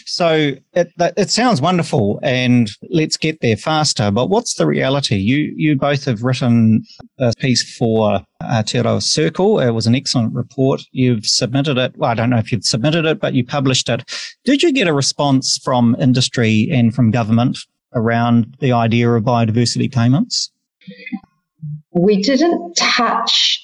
[0.07, 4.11] So it, it sounds wonderful, and let's get there faster.
[4.11, 5.17] But what's the reality?
[5.17, 6.85] You you both have written
[7.19, 9.61] a piece for Aotearoa Circle.
[9.61, 10.83] It was an excellent report.
[10.93, 11.97] You've submitted it.
[11.97, 14.05] Well, I don't know if you've submitted it, but you published it.
[14.45, 17.59] Did you get a response from industry and from government
[17.95, 20.51] around the idea of biodiversity payments?
[21.91, 23.61] We didn't touch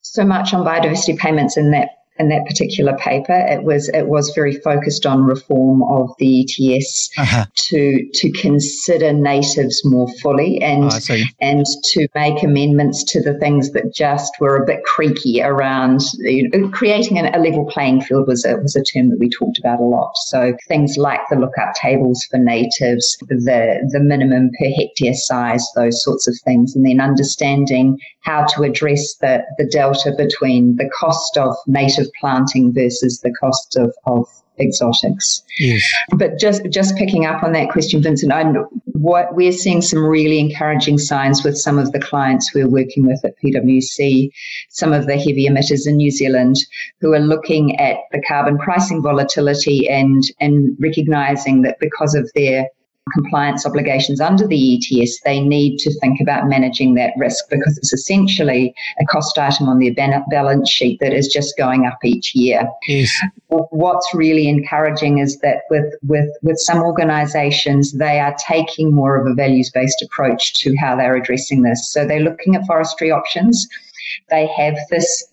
[0.00, 1.90] so much on biodiversity payments in that
[2.20, 3.46] in that particular paper.
[3.48, 7.46] It was it was very focused on reform of the ETS uh-huh.
[7.54, 13.72] to to consider natives more fully and oh, and to make amendments to the things
[13.72, 18.28] that just were a bit creaky around you know, creating an, a level playing field
[18.28, 20.12] was a, was a term that we talked about a lot.
[20.16, 26.02] So things like the lookup tables for natives, the the minimum per hectare size, those
[26.04, 31.38] sorts of things, and then understanding how to address the, the delta between the cost
[31.38, 34.26] of native planting versus the cost of, of
[34.60, 35.42] exotics.
[35.58, 35.82] Yes.
[36.16, 38.44] But just just picking up on that question, Vincent, I,
[38.92, 43.24] what we're seeing some really encouraging signs with some of the clients we're working with
[43.24, 44.30] at PwC,
[44.68, 46.56] some of the heavy emitters in New Zealand
[47.00, 52.68] who are looking at the carbon pricing volatility and and recognizing that because of their
[53.12, 57.92] compliance obligations under the ETS, they need to think about managing that risk because it's
[57.92, 62.68] essentially a cost item on their balance sheet that is just going up each year.
[62.86, 63.10] Yes.
[63.48, 69.26] What's really encouraging is that with, with, with some organizations, they are taking more of
[69.26, 71.90] a values based approach to how they're addressing this.
[71.92, 73.66] So they're looking at forestry options.
[74.28, 75.26] They have this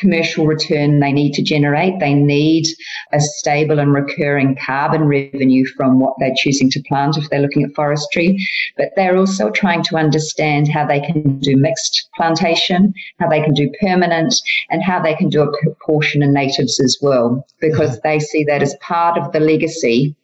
[0.00, 1.98] commercial return they need to generate.
[2.00, 2.66] They need
[3.12, 7.62] a stable and recurring carbon revenue from what they're choosing to plant if they're looking
[7.62, 8.36] at forestry.
[8.76, 13.54] But they're also trying to understand how they can do mixed plantation, how they can
[13.54, 14.34] do permanent,
[14.70, 18.62] and how they can do a proportion in natives as well, because they see that
[18.62, 20.14] as part of the legacy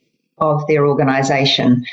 [0.41, 1.85] of their organisation.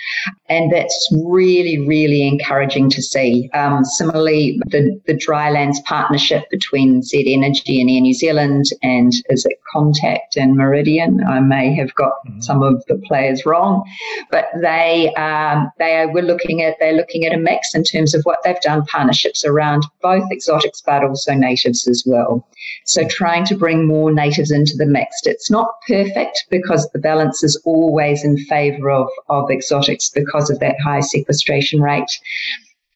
[0.50, 3.50] And that's really, really encouraging to see.
[3.54, 9.46] Um, similarly, the, the Drylands partnership between Z Energy and Air New Zealand and is
[9.46, 11.24] it Contact and Meridian?
[11.26, 12.42] I may have got mm-hmm.
[12.42, 13.84] some of the players wrong,
[14.32, 18.24] but they um, they were looking at they're looking at a mix in terms of
[18.24, 22.48] what they've done partnerships around both exotics but also natives as well.
[22.86, 25.22] So trying to bring more natives into the mix.
[25.26, 30.60] It's not perfect because the balance is always in favour of, of exotics because of
[30.60, 32.10] that high sequestration rate.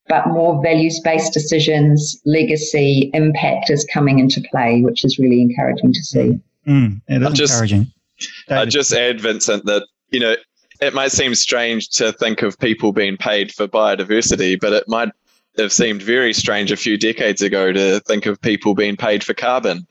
[0.08, 5.94] But more values based decisions, legacy, impact is coming into play, which is really encouraging
[5.94, 6.40] to see.
[6.68, 7.92] Mm, it is just, encouraging.
[8.50, 10.36] I just add, Vincent, that, you know,
[10.82, 15.10] it might seem strange to think of people being paid for biodiversity, but it might
[15.58, 19.34] have seemed very strange a few decades ago to think of people being paid for
[19.34, 19.86] carbon.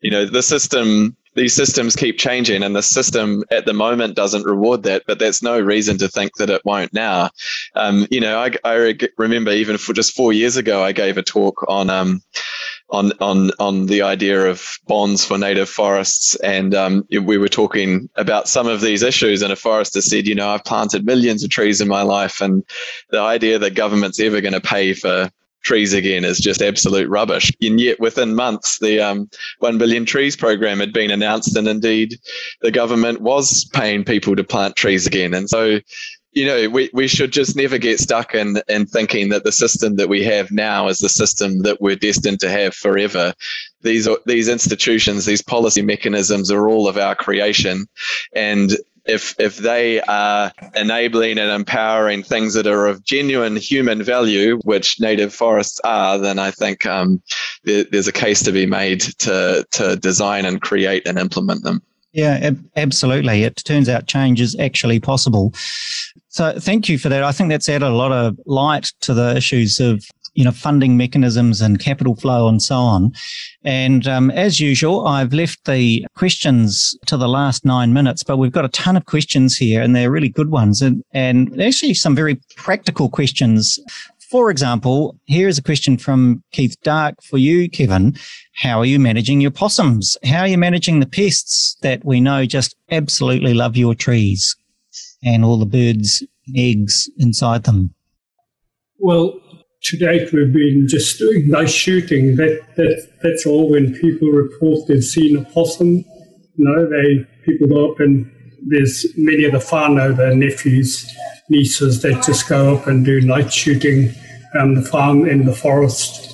[0.00, 4.44] You know, the system, these systems keep changing, and the system at the moment doesn't
[4.44, 7.30] reward that, but that's no reason to think that it won't now.
[7.74, 11.22] Um, you know, I, I remember even for just four years ago, I gave a
[11.22, 12.20] talk on um,
[12.90, 18.08] on on on the idea of bonds for native forests, and um, we were talking
[18.16, 19.42] about some of these issues.
[19.42, 22.62] And a forester said, you know, I've planted millions of trees in my life, and
[23.10, 25.30] the idea that government's ever going to pay for
[25.64, 27.50] trees again is just absolute rubbish.
[27.60, 32.18] And yet, within months, the um, One Billion Trees program had been announced, and indeed,
[32.60, 35.34] the government was paying people to plant trees again.
[35.34, 35.80] And so,
[36.32, 39.96] you know, we, we should just never get stuck in, in thinking that the system
[39.96, 43.32] that we have now is the system that we're destined to have forever.
[43.82, 47.86] These these institutions, these policy mechanisms are all of our creation.
[48.34, 48.76] And
[49.06, 55.00] if if they are enabling and empowering things that are of genuine human value, which
[55.00, 57.22] native forests are, then I think um,
[57.64, 61.82] there, there's a case to be made to to design and create and implement them.
[62.12, 63.42] Yeah, ab- absolutely.
[63.42, 65.52] It turns out change is actually possible.
[66.28, 67.24] So thank you for that.
[67.24, 70.96] I think that's added a lot of light to the issues of you know funding
[70.96, 73.12] mechanisms and capital flow and so on.
[73.64, 78.52] And um, as usual, I've left the questions to the last nine minutes, but we've
[78.52, 82.14] got a ton of questions here, and they're really good ones, and and actually some
[82.14, 83.78] very practical questions.
[84.30, 88.16] For example, here is a question from Keith Dark for you, Kevin.
[88.54, 90.16] How are you managing your possums?
[90.24, 94.56] How are you managing the pests that we know just absolutely love your trees?
[95.24, 96.22] and all the birds'
[96.54, 97.94] eggs inside them?
[98.98, 99.40] Well,
[99.84, 102.36] to date we've been just doing nice shooting.
[102.36, 103.70] That, that that's all.
[103.70, 106.04] When people report they've seen a possum, you
[106.56, 108.30] know, they people go up and
[108.66, 111.06] there's many of the whānau, their nephews,
[111.50, 114.14] nieces that just go up and do night shooting
[114.54, 116.30] around the farm in the forest.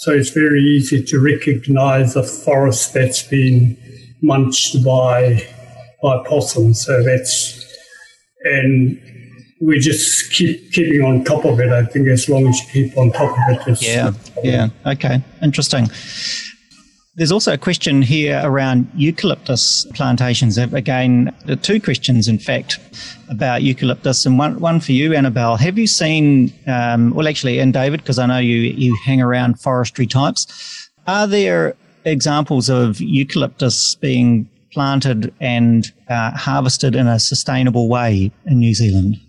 [0.00, 3.76] So it's very easy to recognise a forest that's been
[4.22, 5.46] munched by
[6.02, 6.84] by possums.
[6.84, 7.64] So that's
[8.44, 9.00] and
[9.60, 11.70] we just keep keeping on top of it.
[11.70, 15.88] I think as long as you keep on top of it, yeah, yeah, okay, interesting.
[17.16, 20.56] There's also a question here around eucalyptus plantations.
[20.56, 22.78] Again, two questions, in fact,
[23.28, 25.56] about eucalyptus, and one, one for you, Annabelle.
[25.56, 29.60] Have you seen, um, well, actually, and David, because I know you, you hang around
[29.60, 31.74] forestry types, are there
[32.06, 39.20] examples of eucalyptus being planted and uh, harvested in a sustainable way in New Zealand?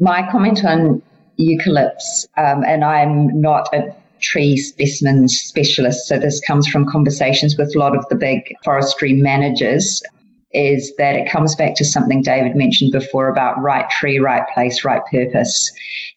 [0.00, 1.02] My comment on
[1.38, 7.74] eucalypts, um, and I'm not a tree specimen specialist, so this comes from conversations with
[7.76, 10.02] a lot of the big forestry managers
[10.52, 14.84] is that it comes back to something David mentioned before about right tree, right place,
[14.84, 15.70] right purpose.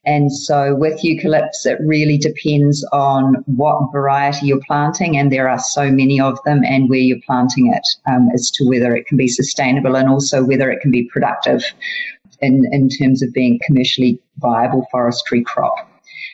[0.05, 5.59] And so with eucalypts, it really depends on what variety you're planting, and there are
[5.59, 9.17] so many of them, and where you're planting it um, as to whether it can
[9.17, 11.63] be sustainable and also whether it can be productive
[12.44, 15.89] in, in terms of being commercially viable forestry crop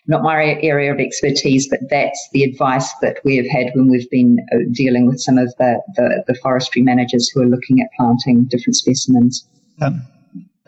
[0.08, 4.10] not my area of expertise, but that's the advice that we have had when we've
[4.10, 7.90] been uh, dealing with some of the, the, the forestry managers who are looking at
[7.96, 9.48] planting different specimens.
[9.82, 10.02] Um,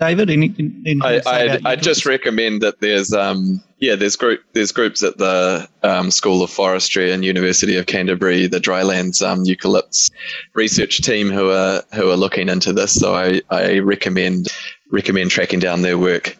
[0.02, 0.32] David?
[0.32, 0.54] Any,
[0.86, 5.20] any I, I, I just recommend that there's um yeah there's group there's groups at
[5.20, 10.10] the um, School of Forestry and University of Canterbury the Drylands um, eucalypts
[10.56, 12.94] research team who are who are looking into this.
[12.94, 14.48] So I, I recommend
[14.92, 16.36] recommend tracking down their work.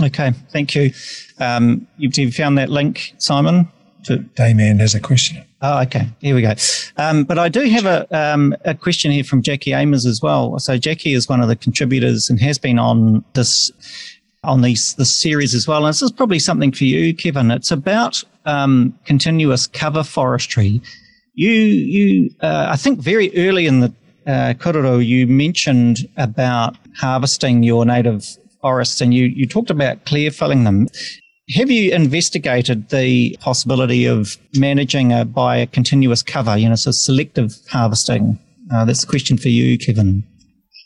[0.00, 0.92] Okay, thank you.
[1.40, 3.68] Um, you've, you found that link, Simon?
[4.04, 5.42] To- Damien has a question.
[5.62, 6.08] Oh, okay.
[6.20, 6.52] Here we go.
[6.98, 10.58] Um, but I do have a, um, a question here from Jackie Amers as well.
[10.58, 13.70] So Jackie is one of the contributors and has been on this
[14.44, 15.84] on these this series as well.
[15.84, 17.50] And this is probably something for you, Kevin.
[17.50, 20.80] It's about um, continuous cover forestry.
[21.34, 23.92] You you uh, I think very early in the
[24.26, 28.24] uh, korero you mentioned about harvesting your native
[28.60, 30.88] forests and you you talked about clear felling them.
[31.54, 36.90] Have you investigated the possibility of managing a, by a continuous cover, you know, so
[36.90, 38.38] selective harvesting?
[38.72, 40.24] Uh, that's a question for you, Kevin.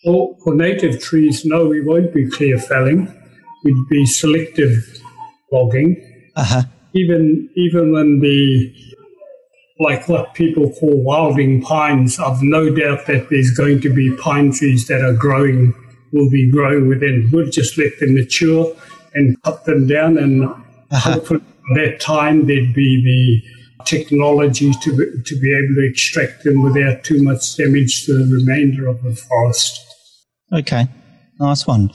[0.04, 3.06] Well, for native trees, no, we won't be clear felling.
[3.64, 5.02] We'd be selective
[5.50, 5.96] logging.
[6.36, 6.62] Uh-huh.
[6.94, 8.74] Even even when the
[9.78, 14.52] like what people call wilding pines, I've no doubt that there's going to be pine
[14.52, 15.74] trees that are growing,
[16.12, 17.30] will be growing within.
[17.32, 18.74] We'll just let them mature
[19.14, 20.18] and cut them down.
[20.18, 21.12] And uh-huh.
[21.12, 26.44] hopefully, at that time, there'd be the technology to be, to be able to extract
[26.44, 29.80] them without too much damage to the remainder of the forest.
[30.52, 30.86] Okay,
[31.38, 31.90] nice one.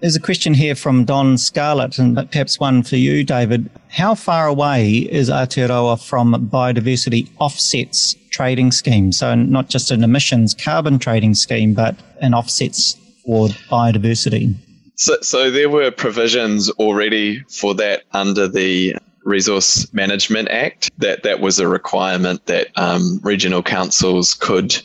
[0.00, 3.70] There's a question here from Don Scarlett, and perhaps one for you, David.
[3.88, 9.10] How far away is Aotearoa from biodiversity offsets trading scheme?
[9.10, 14.54] So, not just an emissions carbon trading scheme, but an offsets for biodiversity.
[14.96, 20.90] So, so there were provisions already for that under the Resource Management Act.
[20.98, 24.76] That that was a requirement that um, regional councils could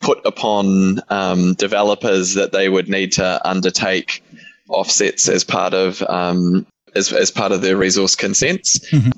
[0.00, 4.22] put upon um, developers that they would need to undertake
[4.68, 8.78] offsets as part of um, as, as part of their resource consents.
[8.90, 9.10] Mm-hmm.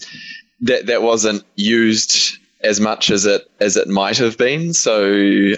[0.62, 4.74] That that wasn't used as much as it as it might have been.
[4.74, 5.54] So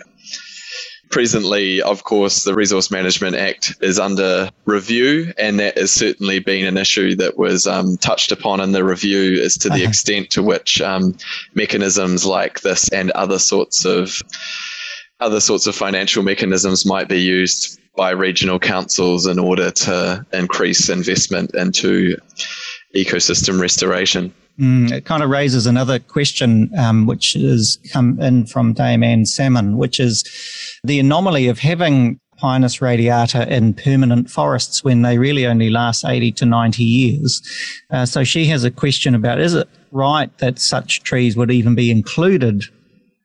[1.11, 6.67] presently, of course, the Resource Management Act is under review, and that has certainly been
[6.67, 9.89] an issue that was um, touched upon in the review as to the uh-huh.
[9.89, 11.17] extent to which um,
[11.55, 14.23] mechanisms like this and other sorts of
[15.21, 20.91] other sorts of financial mechanisms might be used by regional councils in order to increase
[20.91, 22.17] investment into
[22.95, 24.33] ecosystem restoration.
[24.59, 29.77] Mm, it kind of raises another question, um, which has come in from Dame Salmon,
[29.77, 30.25] which is
[30.83, 36.33] the anomaly of having Pinus radiata in permanent forests when they really only last 80
[36.33, 37.43] to 90 years.
[37.91, 41.75] Uh, so she has a question about is it right that such trees would even
[41.75, 42.65] be included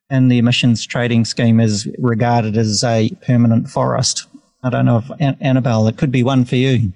[0.09, 4.27] in the emissions trading scheme as regarded as a permanent forest?
[4.63, 6.93] I don't know if An- Annabelle, it could be one for you.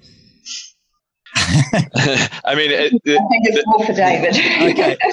[2.44, 4.34] I mean, it, I think it's more for David.
[4.34, 4.96] okay.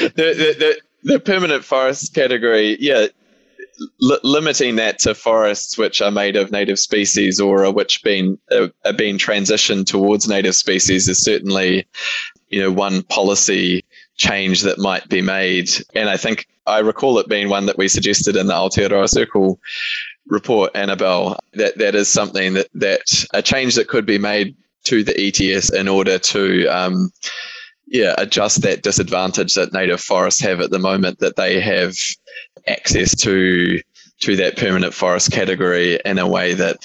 [0.00, 3.06] the, the, the, the permanent forest category, yeah,
[4.00, 8.38] li- limiting that to forests which are made of native species or are which been
[8.50, 11.86] uh, are being transitioned towards native species is certainly,
[12.48, 13.84] you know, one policy
[14.16, 15.70] change that might be made.
[15.94, 19.60] And I think I recall it being one that we suggested in the Aotearoa Circle
[20.26, 24.56] report, Annabelle, that that is something that, that a change that could be made
[24.88, 27.10] to the ETS in order to um,
[27.86, 31.94] yeah adjust that disadvantage that native forests have at the moment that they have
[32.66, 33.78] access to
[34.20, 36.76] to that permanent forest category in a way that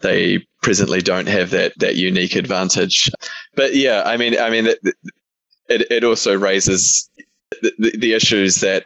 [0.00, 3.10] they presently don't have that that unique advantage.
[3.54, 4.78] But yeah, I mean, I mean, it
[5.68, 7.08] it, it also raises
[7.62, 8.84] the, the, issues that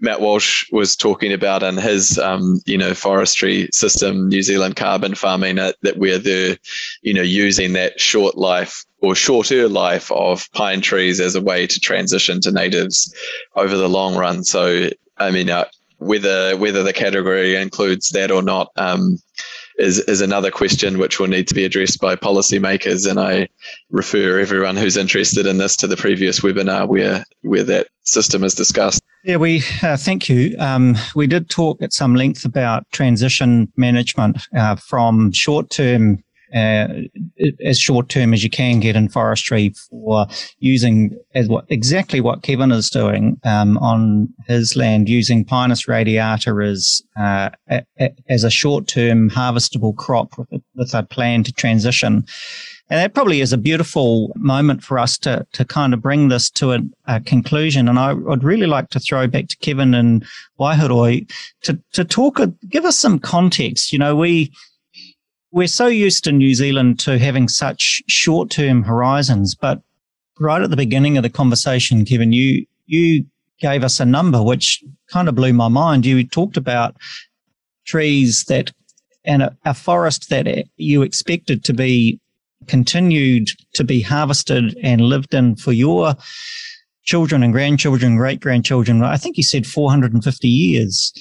[0.00, 5.14] Matt Walsh was talking about in his, um, you know, forestry system, New Zealand carbon
[5.14, 6.56] farming, uh, that where they're,
[7.02, 11.66] you know, using that short life or shorter life of pine trees as a way
[11.66, 13.14] to transition to natives
[13.56, 14.44] over the long run.
[14.44, 15.66] So, I mean, uh,
[15.98, 19.18] whether whether the category includes that or not, um,
[19.80, 23.08] is, is another question which will need to be addressed by policymakers.
[23.08, 23.48] And I
[23.90, 28.54] refer everyone who's interested in this to the previous webinar where, where that system is
[28.54, 29.00] discussed.
[29.24, 30.56] Yeah, we uh, thank you.
[30.58, 36.22] Um, we did talk at some length about transition management uh, from short term
[36.54, 36.88] uh,
[37.64, 40.26] as short term as you can get in forestry for
[40.58, 46.50] using as what exactly what Kevin is doing um, on his land, using Pinus radiata
[46.62, 51.44] as uh, a, a, as a short term harvestable crop with a, with a plan
[51.44, 52.24] to transition.
[52.90, 56.50] And that probably is a beautiful moment for us to, to kind of bring this
[56.50, 57.88] to a, a conclusion.
[57.88, 60.26] And I would really like to throw back to Kevin and
[60.58, 61.30] Waihoroi
[61.62, 63.92] to, to talk, give us some context.
[63.92, 64.52] You know, we,
[65.52, 69.82] we're so used in New Zealand to having such short term horizons, but
[70.38, 73.24] right at the beginning of the conversation, Kevin, you you
[73.60, 76.06] gave us a number which kind of blew my mind.
[76.06, 76.96] You talked about
[77.84, 78.72] trees that
[79.24, 80.46] and a, a forest that
[80.76, 82.20] you expected to be
[82.66, 86.14] continued to be harvested and lived in for your
[87.04, 89.02] children and grandchildren, great grandchildren.
[89.02, 91.12] I think you said 450 years.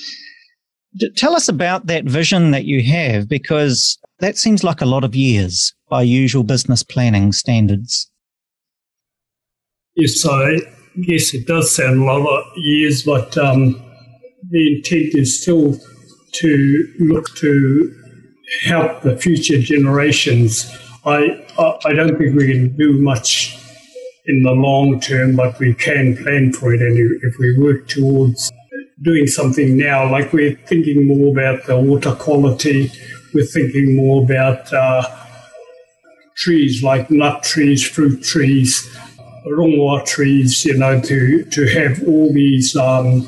[1.16, 5.16] Tell us about that vision that you have because that seems like a lot of
[5.16, 8.10] years by usual business planning standards.
[9.96, 10.60] Yes, I
[11.02, 13.82] guess it does sound a lot of years, but um,
[14.50, 15.76] the intent is still
[16.34, 17.96] to look to
[18.64, 20.70] help the future generations.
[21.06, 23.58] I, I don't think we can do much
[24.26, 26.82] in the long term, but we can plan for it.
[26.82, 28.52] And if we work towards
[29.02, 32.92] doing something now, like we're thinking more about the water quality,
[33.34, 35.04] we're thinking more about uh,
[36.36, 38.88] trees like nut trees, fruit trees,
[39.48, 43.28] rongoa trees, you know, to, to have all these um,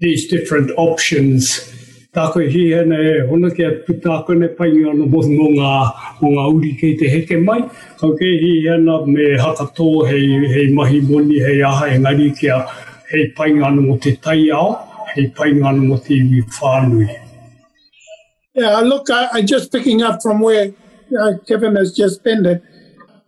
[0.00, 1.66] these different options.
[2.10, 5.74] Tāko hi hene, hona kia tāko ne pai ana mo ngā,
[6.20, 7.60] mo ngā uri kei te heke mai.
[8.00, 12.64] Kau ke hi hena me hakato hei, hei mahi moni, hei aha e ngari kia,
[13.12, 14.74] hei pai ana mo te tai ao,
[15.14, 17.08] hei pai ana mo te iwi whānui.
[18.54, 20.72] Yeah, look, I, I just picking up from where
[21.20, 22.62] uh, Kevin has just ended.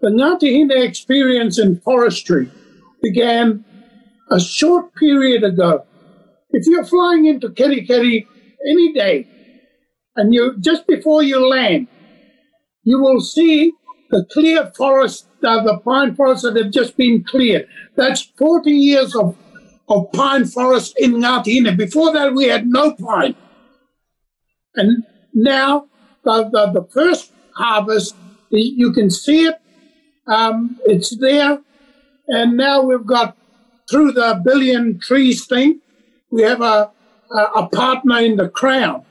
[0.01, 2.51] The Ngāti Hine experience in forestry
[3.03, 3.65] began
[4.31, 5.85] a short period ago.
[6.51, 8.27] If you're flying into Kerikeri
[8.69, 9.29] any day,
[10.17, 11.89] and you just before you land,
[12.85, 13.73] you will see
[14.11, 17.67] the clear forest, uh, the pine forest that have just been cleared.
[17.97, 19.37] That's 40 years of,
[19.89, 23.35] of pine forest in Ngāti Before that, we had no pine.
[24.75, 25.05] And
[25.35, 25.87] now,
[26.25, 28.15] the, the, the first harvest,
[28.51, 29.63] you can see it
[30.27, 31.61] um, it's there.
[32.29, 33.37] And now we've got,
[33.91, 35.81] through the billion trees thing,
[36.31, 36.91] we have a,
[37.31, 39.05] a, a partner in the Crown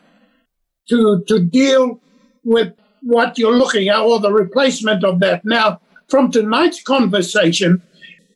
[0.89, 1.99] to, to deal
[2.43, 5.43] with what you're looking at or the replacement of that.
[5.45, 7.82] Now, from tonight's conversation,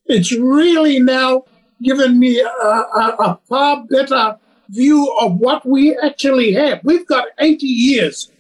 [0.06, 1.46] it's really now
[1.86, 4.38] given me a, a, a, far better
[4.70, 6.80] view of what we actually have.
[6.84, 8.32] We've got 80 years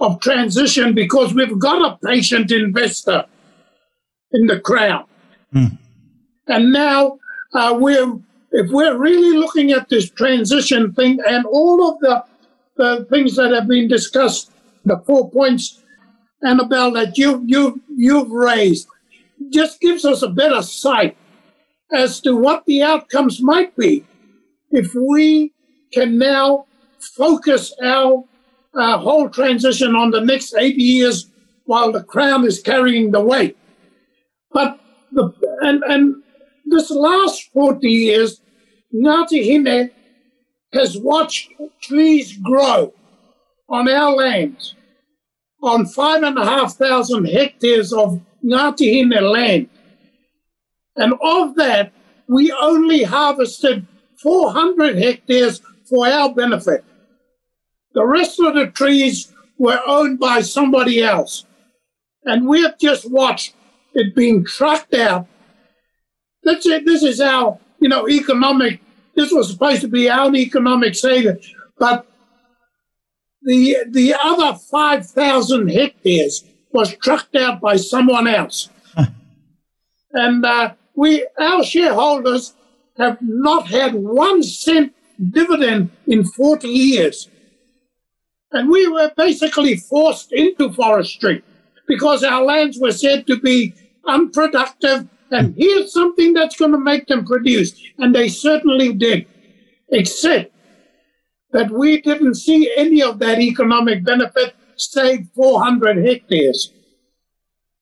[0.00, 3.26] of transition because we've got a patient investor
[4.32, 5.04] in the crown.
[5.52, 5.78] Mm.
[6.46, 7.18] And now
[7.52, 8.18] uh, we're,
[8.52, 12.24] if we're really looking at this transition thing and all of the,
[12.76, 14.52] the things that have been discussed,
[14.84, 15.82] the four points,
[16.42, 18.88] Annabelle, that you, you, you've raised,
[19.50, 21.16] just gives us a better sight
[21.92, 24.04] as to what the outcomes might be
[24.70, 25.52] if we
[25.92, 26.66] can now
[26.98, 28.24] focus our
[28.74, 31.26] whole transition on the next 80 years
[31.64, 33.56] while the crown is carrying the weight.
[34.52, 34.78] But
[35.12, 35.32] the,
[35.62, 36.22] and, and
[36.66, 38.40] this last 40 years,
[38.94, 39.90] Ngāti Hine
[40.72, 42.92] has watched trees grow
[43.68, 44.74] on our lands,
[45.62, 49.68] on five and a half thousand hectares of Ngāti Hine land.
[51.00, 51.92] And of that,
[52.28, 53.86] we only harvested
[54.22, 56.84] 400 hectares for our benefit.
[57.94, 61.46] The rest of the trees were owned by somebody else.
[62.24, 63.54] And we've just watched
[63.94, 65.26] it being trucked out.
[66.44, 66.84] That's it.
[66.84, 68.82] This is our, you know, economic.
[69.16, 71.38] This was supposed to be our economic saving,
[71.78, 72.06] but
[73.42, 78.68] the the other five thousand hectares was trucked out by someone else,
[80.12, 82.52] and uh, we our shareholders
[82.98, 84.92] have not had one cent
[85.38, 87.28] dividend in forty years,
[88.52, 91.42] and we were basically forced into forestry
[91.88, 93.72] because our lands were said to be
[94.06, 97.72] unproductive, and here's something that's going to make them produce.
[97.98, 99.26] And they certainly did,
[99.88, 100.52] except
[101.52, 106.72] that we didn't see any of that economic benefit, save 400 hectares.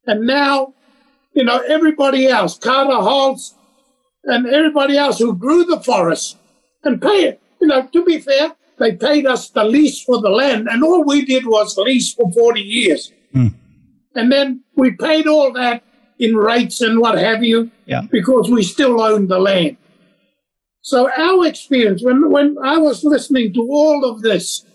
[0.07, 0.75] And now,
[1.39, 3.55] you know, everybody else, Carter Holt's
[4.25, 6.37] and everybody else who grew the forest
[6.83, 7.41] and pay it.
[7.61, 11.05] You know, to be fair, they paid us the lease for the land, and all
[11.05, 13.13] we did was lease for 40 years.
[13.33, 13.55] Mm.
[14.17, 15.85] And then we paid all that
[16.19, 18.03] in rates and what have you, yeah.
[18.11, 19.77] because we still own the land.
[20.81, 24.67] So our experience, when, when I was listening to all of this,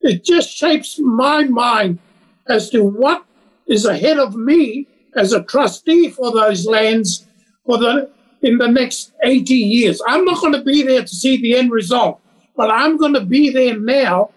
[0.00, 1.98] it just shapes my mind
[2.46, 3.24] as to what
[3.66, 7.26] is ahead of me as a trustee for those lands
[7.64, 8.10] for the
[8.42, 10.00] in the next 80 years.
[10.06, 12.20] I'm not going to be there to see the end result,
[12.56, 14.30] but I'm going to be there now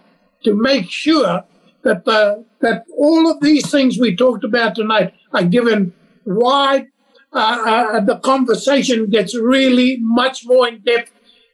[0.43, 1.43] to make sure
[1.83, 5.93] that the, that all of these things we talked about tonight are given
[6.25, 6.87] wide.
[7.33, 11.11] Uh, uh, the conversation gets really much more in depth,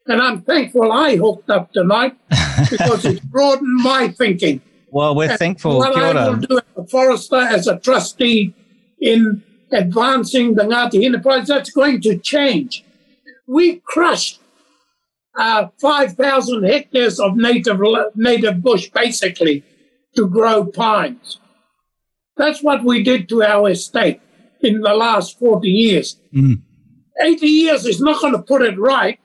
[0.07, 2.17] and I'm thankful I hooked up tonight
[2.71, 4.61] because it's broadened my thinking.
[4.89, 5.77] Well, we're And thankful.
[5.77, 8.55] What I will do as a forester, as a trustee
[8.99, 12.83] in advancing the Ngāti enterprise, that's going to change.
[13.47, 14.39] We crushed
[15.37, 17.79] uh, 5,000 hectares of native,
[18.15, 19.63] native bush, basically,
[20.15, 21.39] to grow pines.
[22.35, 24.19] That's what we did to our estate
[24.61, 26.17] in the last 40 years.
[26.33, 26.61] Mm.
[27.21, 29.19] 80 years is not going to put it right,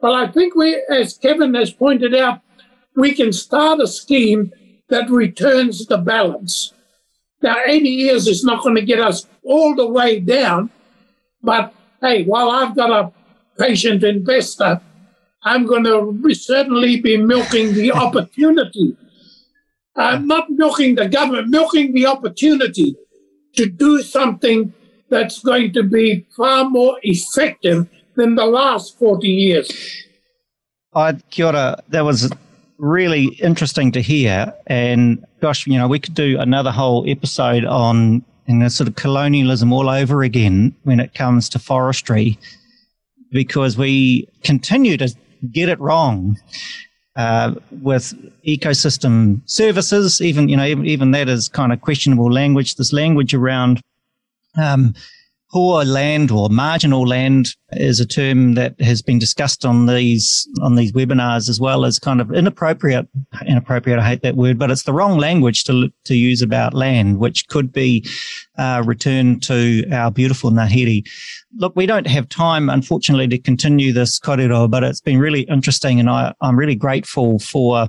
[0.00, 2.40] but I think we, as Kevin has pointed out,
[2.94, 4.52] we can start a scheme
[4.88, 6.72] that returns the balance.
[7.42, 10.70] Now, 80 years is not going to get us all the way down,
[11.42, 13.12] but hey, while I've got a
[13.58, 14.80] patient investor,
[15.42, 18.96] I'm going to certainly be milking the opportunity.
[19.96, 22.96] I'm not milking the government, milking the opportunity
[23.56, 24.72] to do something
[25.08, 30.04] that's going to be far more effective than the last 40 years.
[30.94, 32.30] I, kia ora, that was
[32.78, 34.52] really interesting to hear.
[34.66, 38.96] And gosh, you know, we could do another whole episode on you know, sort of
[38.96, 42.38] colonialism all over again when it comes to forestry,
[43.30, 45.14] because we continue to
[45.52, 46.36] get it wrong.
[47.16, 48.14] Uh, with
[48.46, 52.76] ecosystem services, even you know, even, even that is kind of questionable language.
[52.76, 53.80] This language around
[54.56, 54.94] um,
[55.50, 60.74] poor land or marginal land is a term that has been discussed on these on
[60.74, 63.06] these webinars as well as kind of inappropriate
[63.46, 67.18] inappropriate I hate that word but it's the wrong language to to use about land
[67.18, 68.04] which could be
[68.58, 71.06] uh, returned to our beautiful Ngāhere.
[71.56, 76.00] Look, we don't have time, unfortunately, to continue this korero, but it's been really interesting,
[76.00, 77.88] and I, I'm really grateful for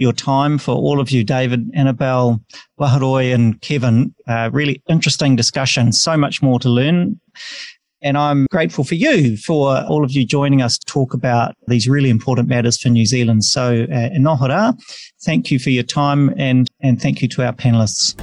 [0.00, 2.40] your time, for all of you, David, Annabelle,
[2.80, 4.14] Waharoi, and Kevin.
[4.26, 7.20] Uh, really interesting discussion, so much more to learn.
[8.02, 11.86] And I'm grateful for you, for all of you joining us to talk about these
[11.86, 13.44] really important matters for New Zealand.
[13.44, 14.74] So, uh, nō reira,
[15.22, 18.16] thank you for your time and, and thank you to our panelists.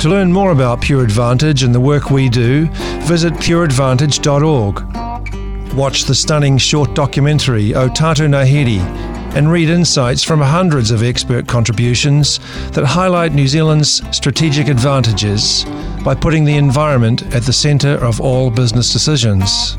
[0.00, 2.66] To learn more about Pure Advantage and the work we do,
[3.06, 5.74] visit pureadvantage.org.
[5.74, 11.46] Watch the stunning short documentary Ō Tātou Ngāhere and read insights from hundreds of expert
[11.46, 12.38] contributions
[12.70, 15.66] that highlight New Zealand's strategic advantages
[16.02, 19.76] by putting the environment at the centre of all business decisions.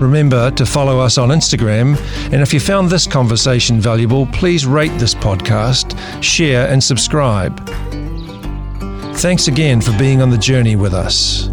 [0.00, 1.98] Remember to follow us on Instagram,
[2.32, 7.68] and if you found this conversation valuable, please rate this podcast, share, and subscribe.
[9.16, 11.50] Thanks again for being on the journey with us.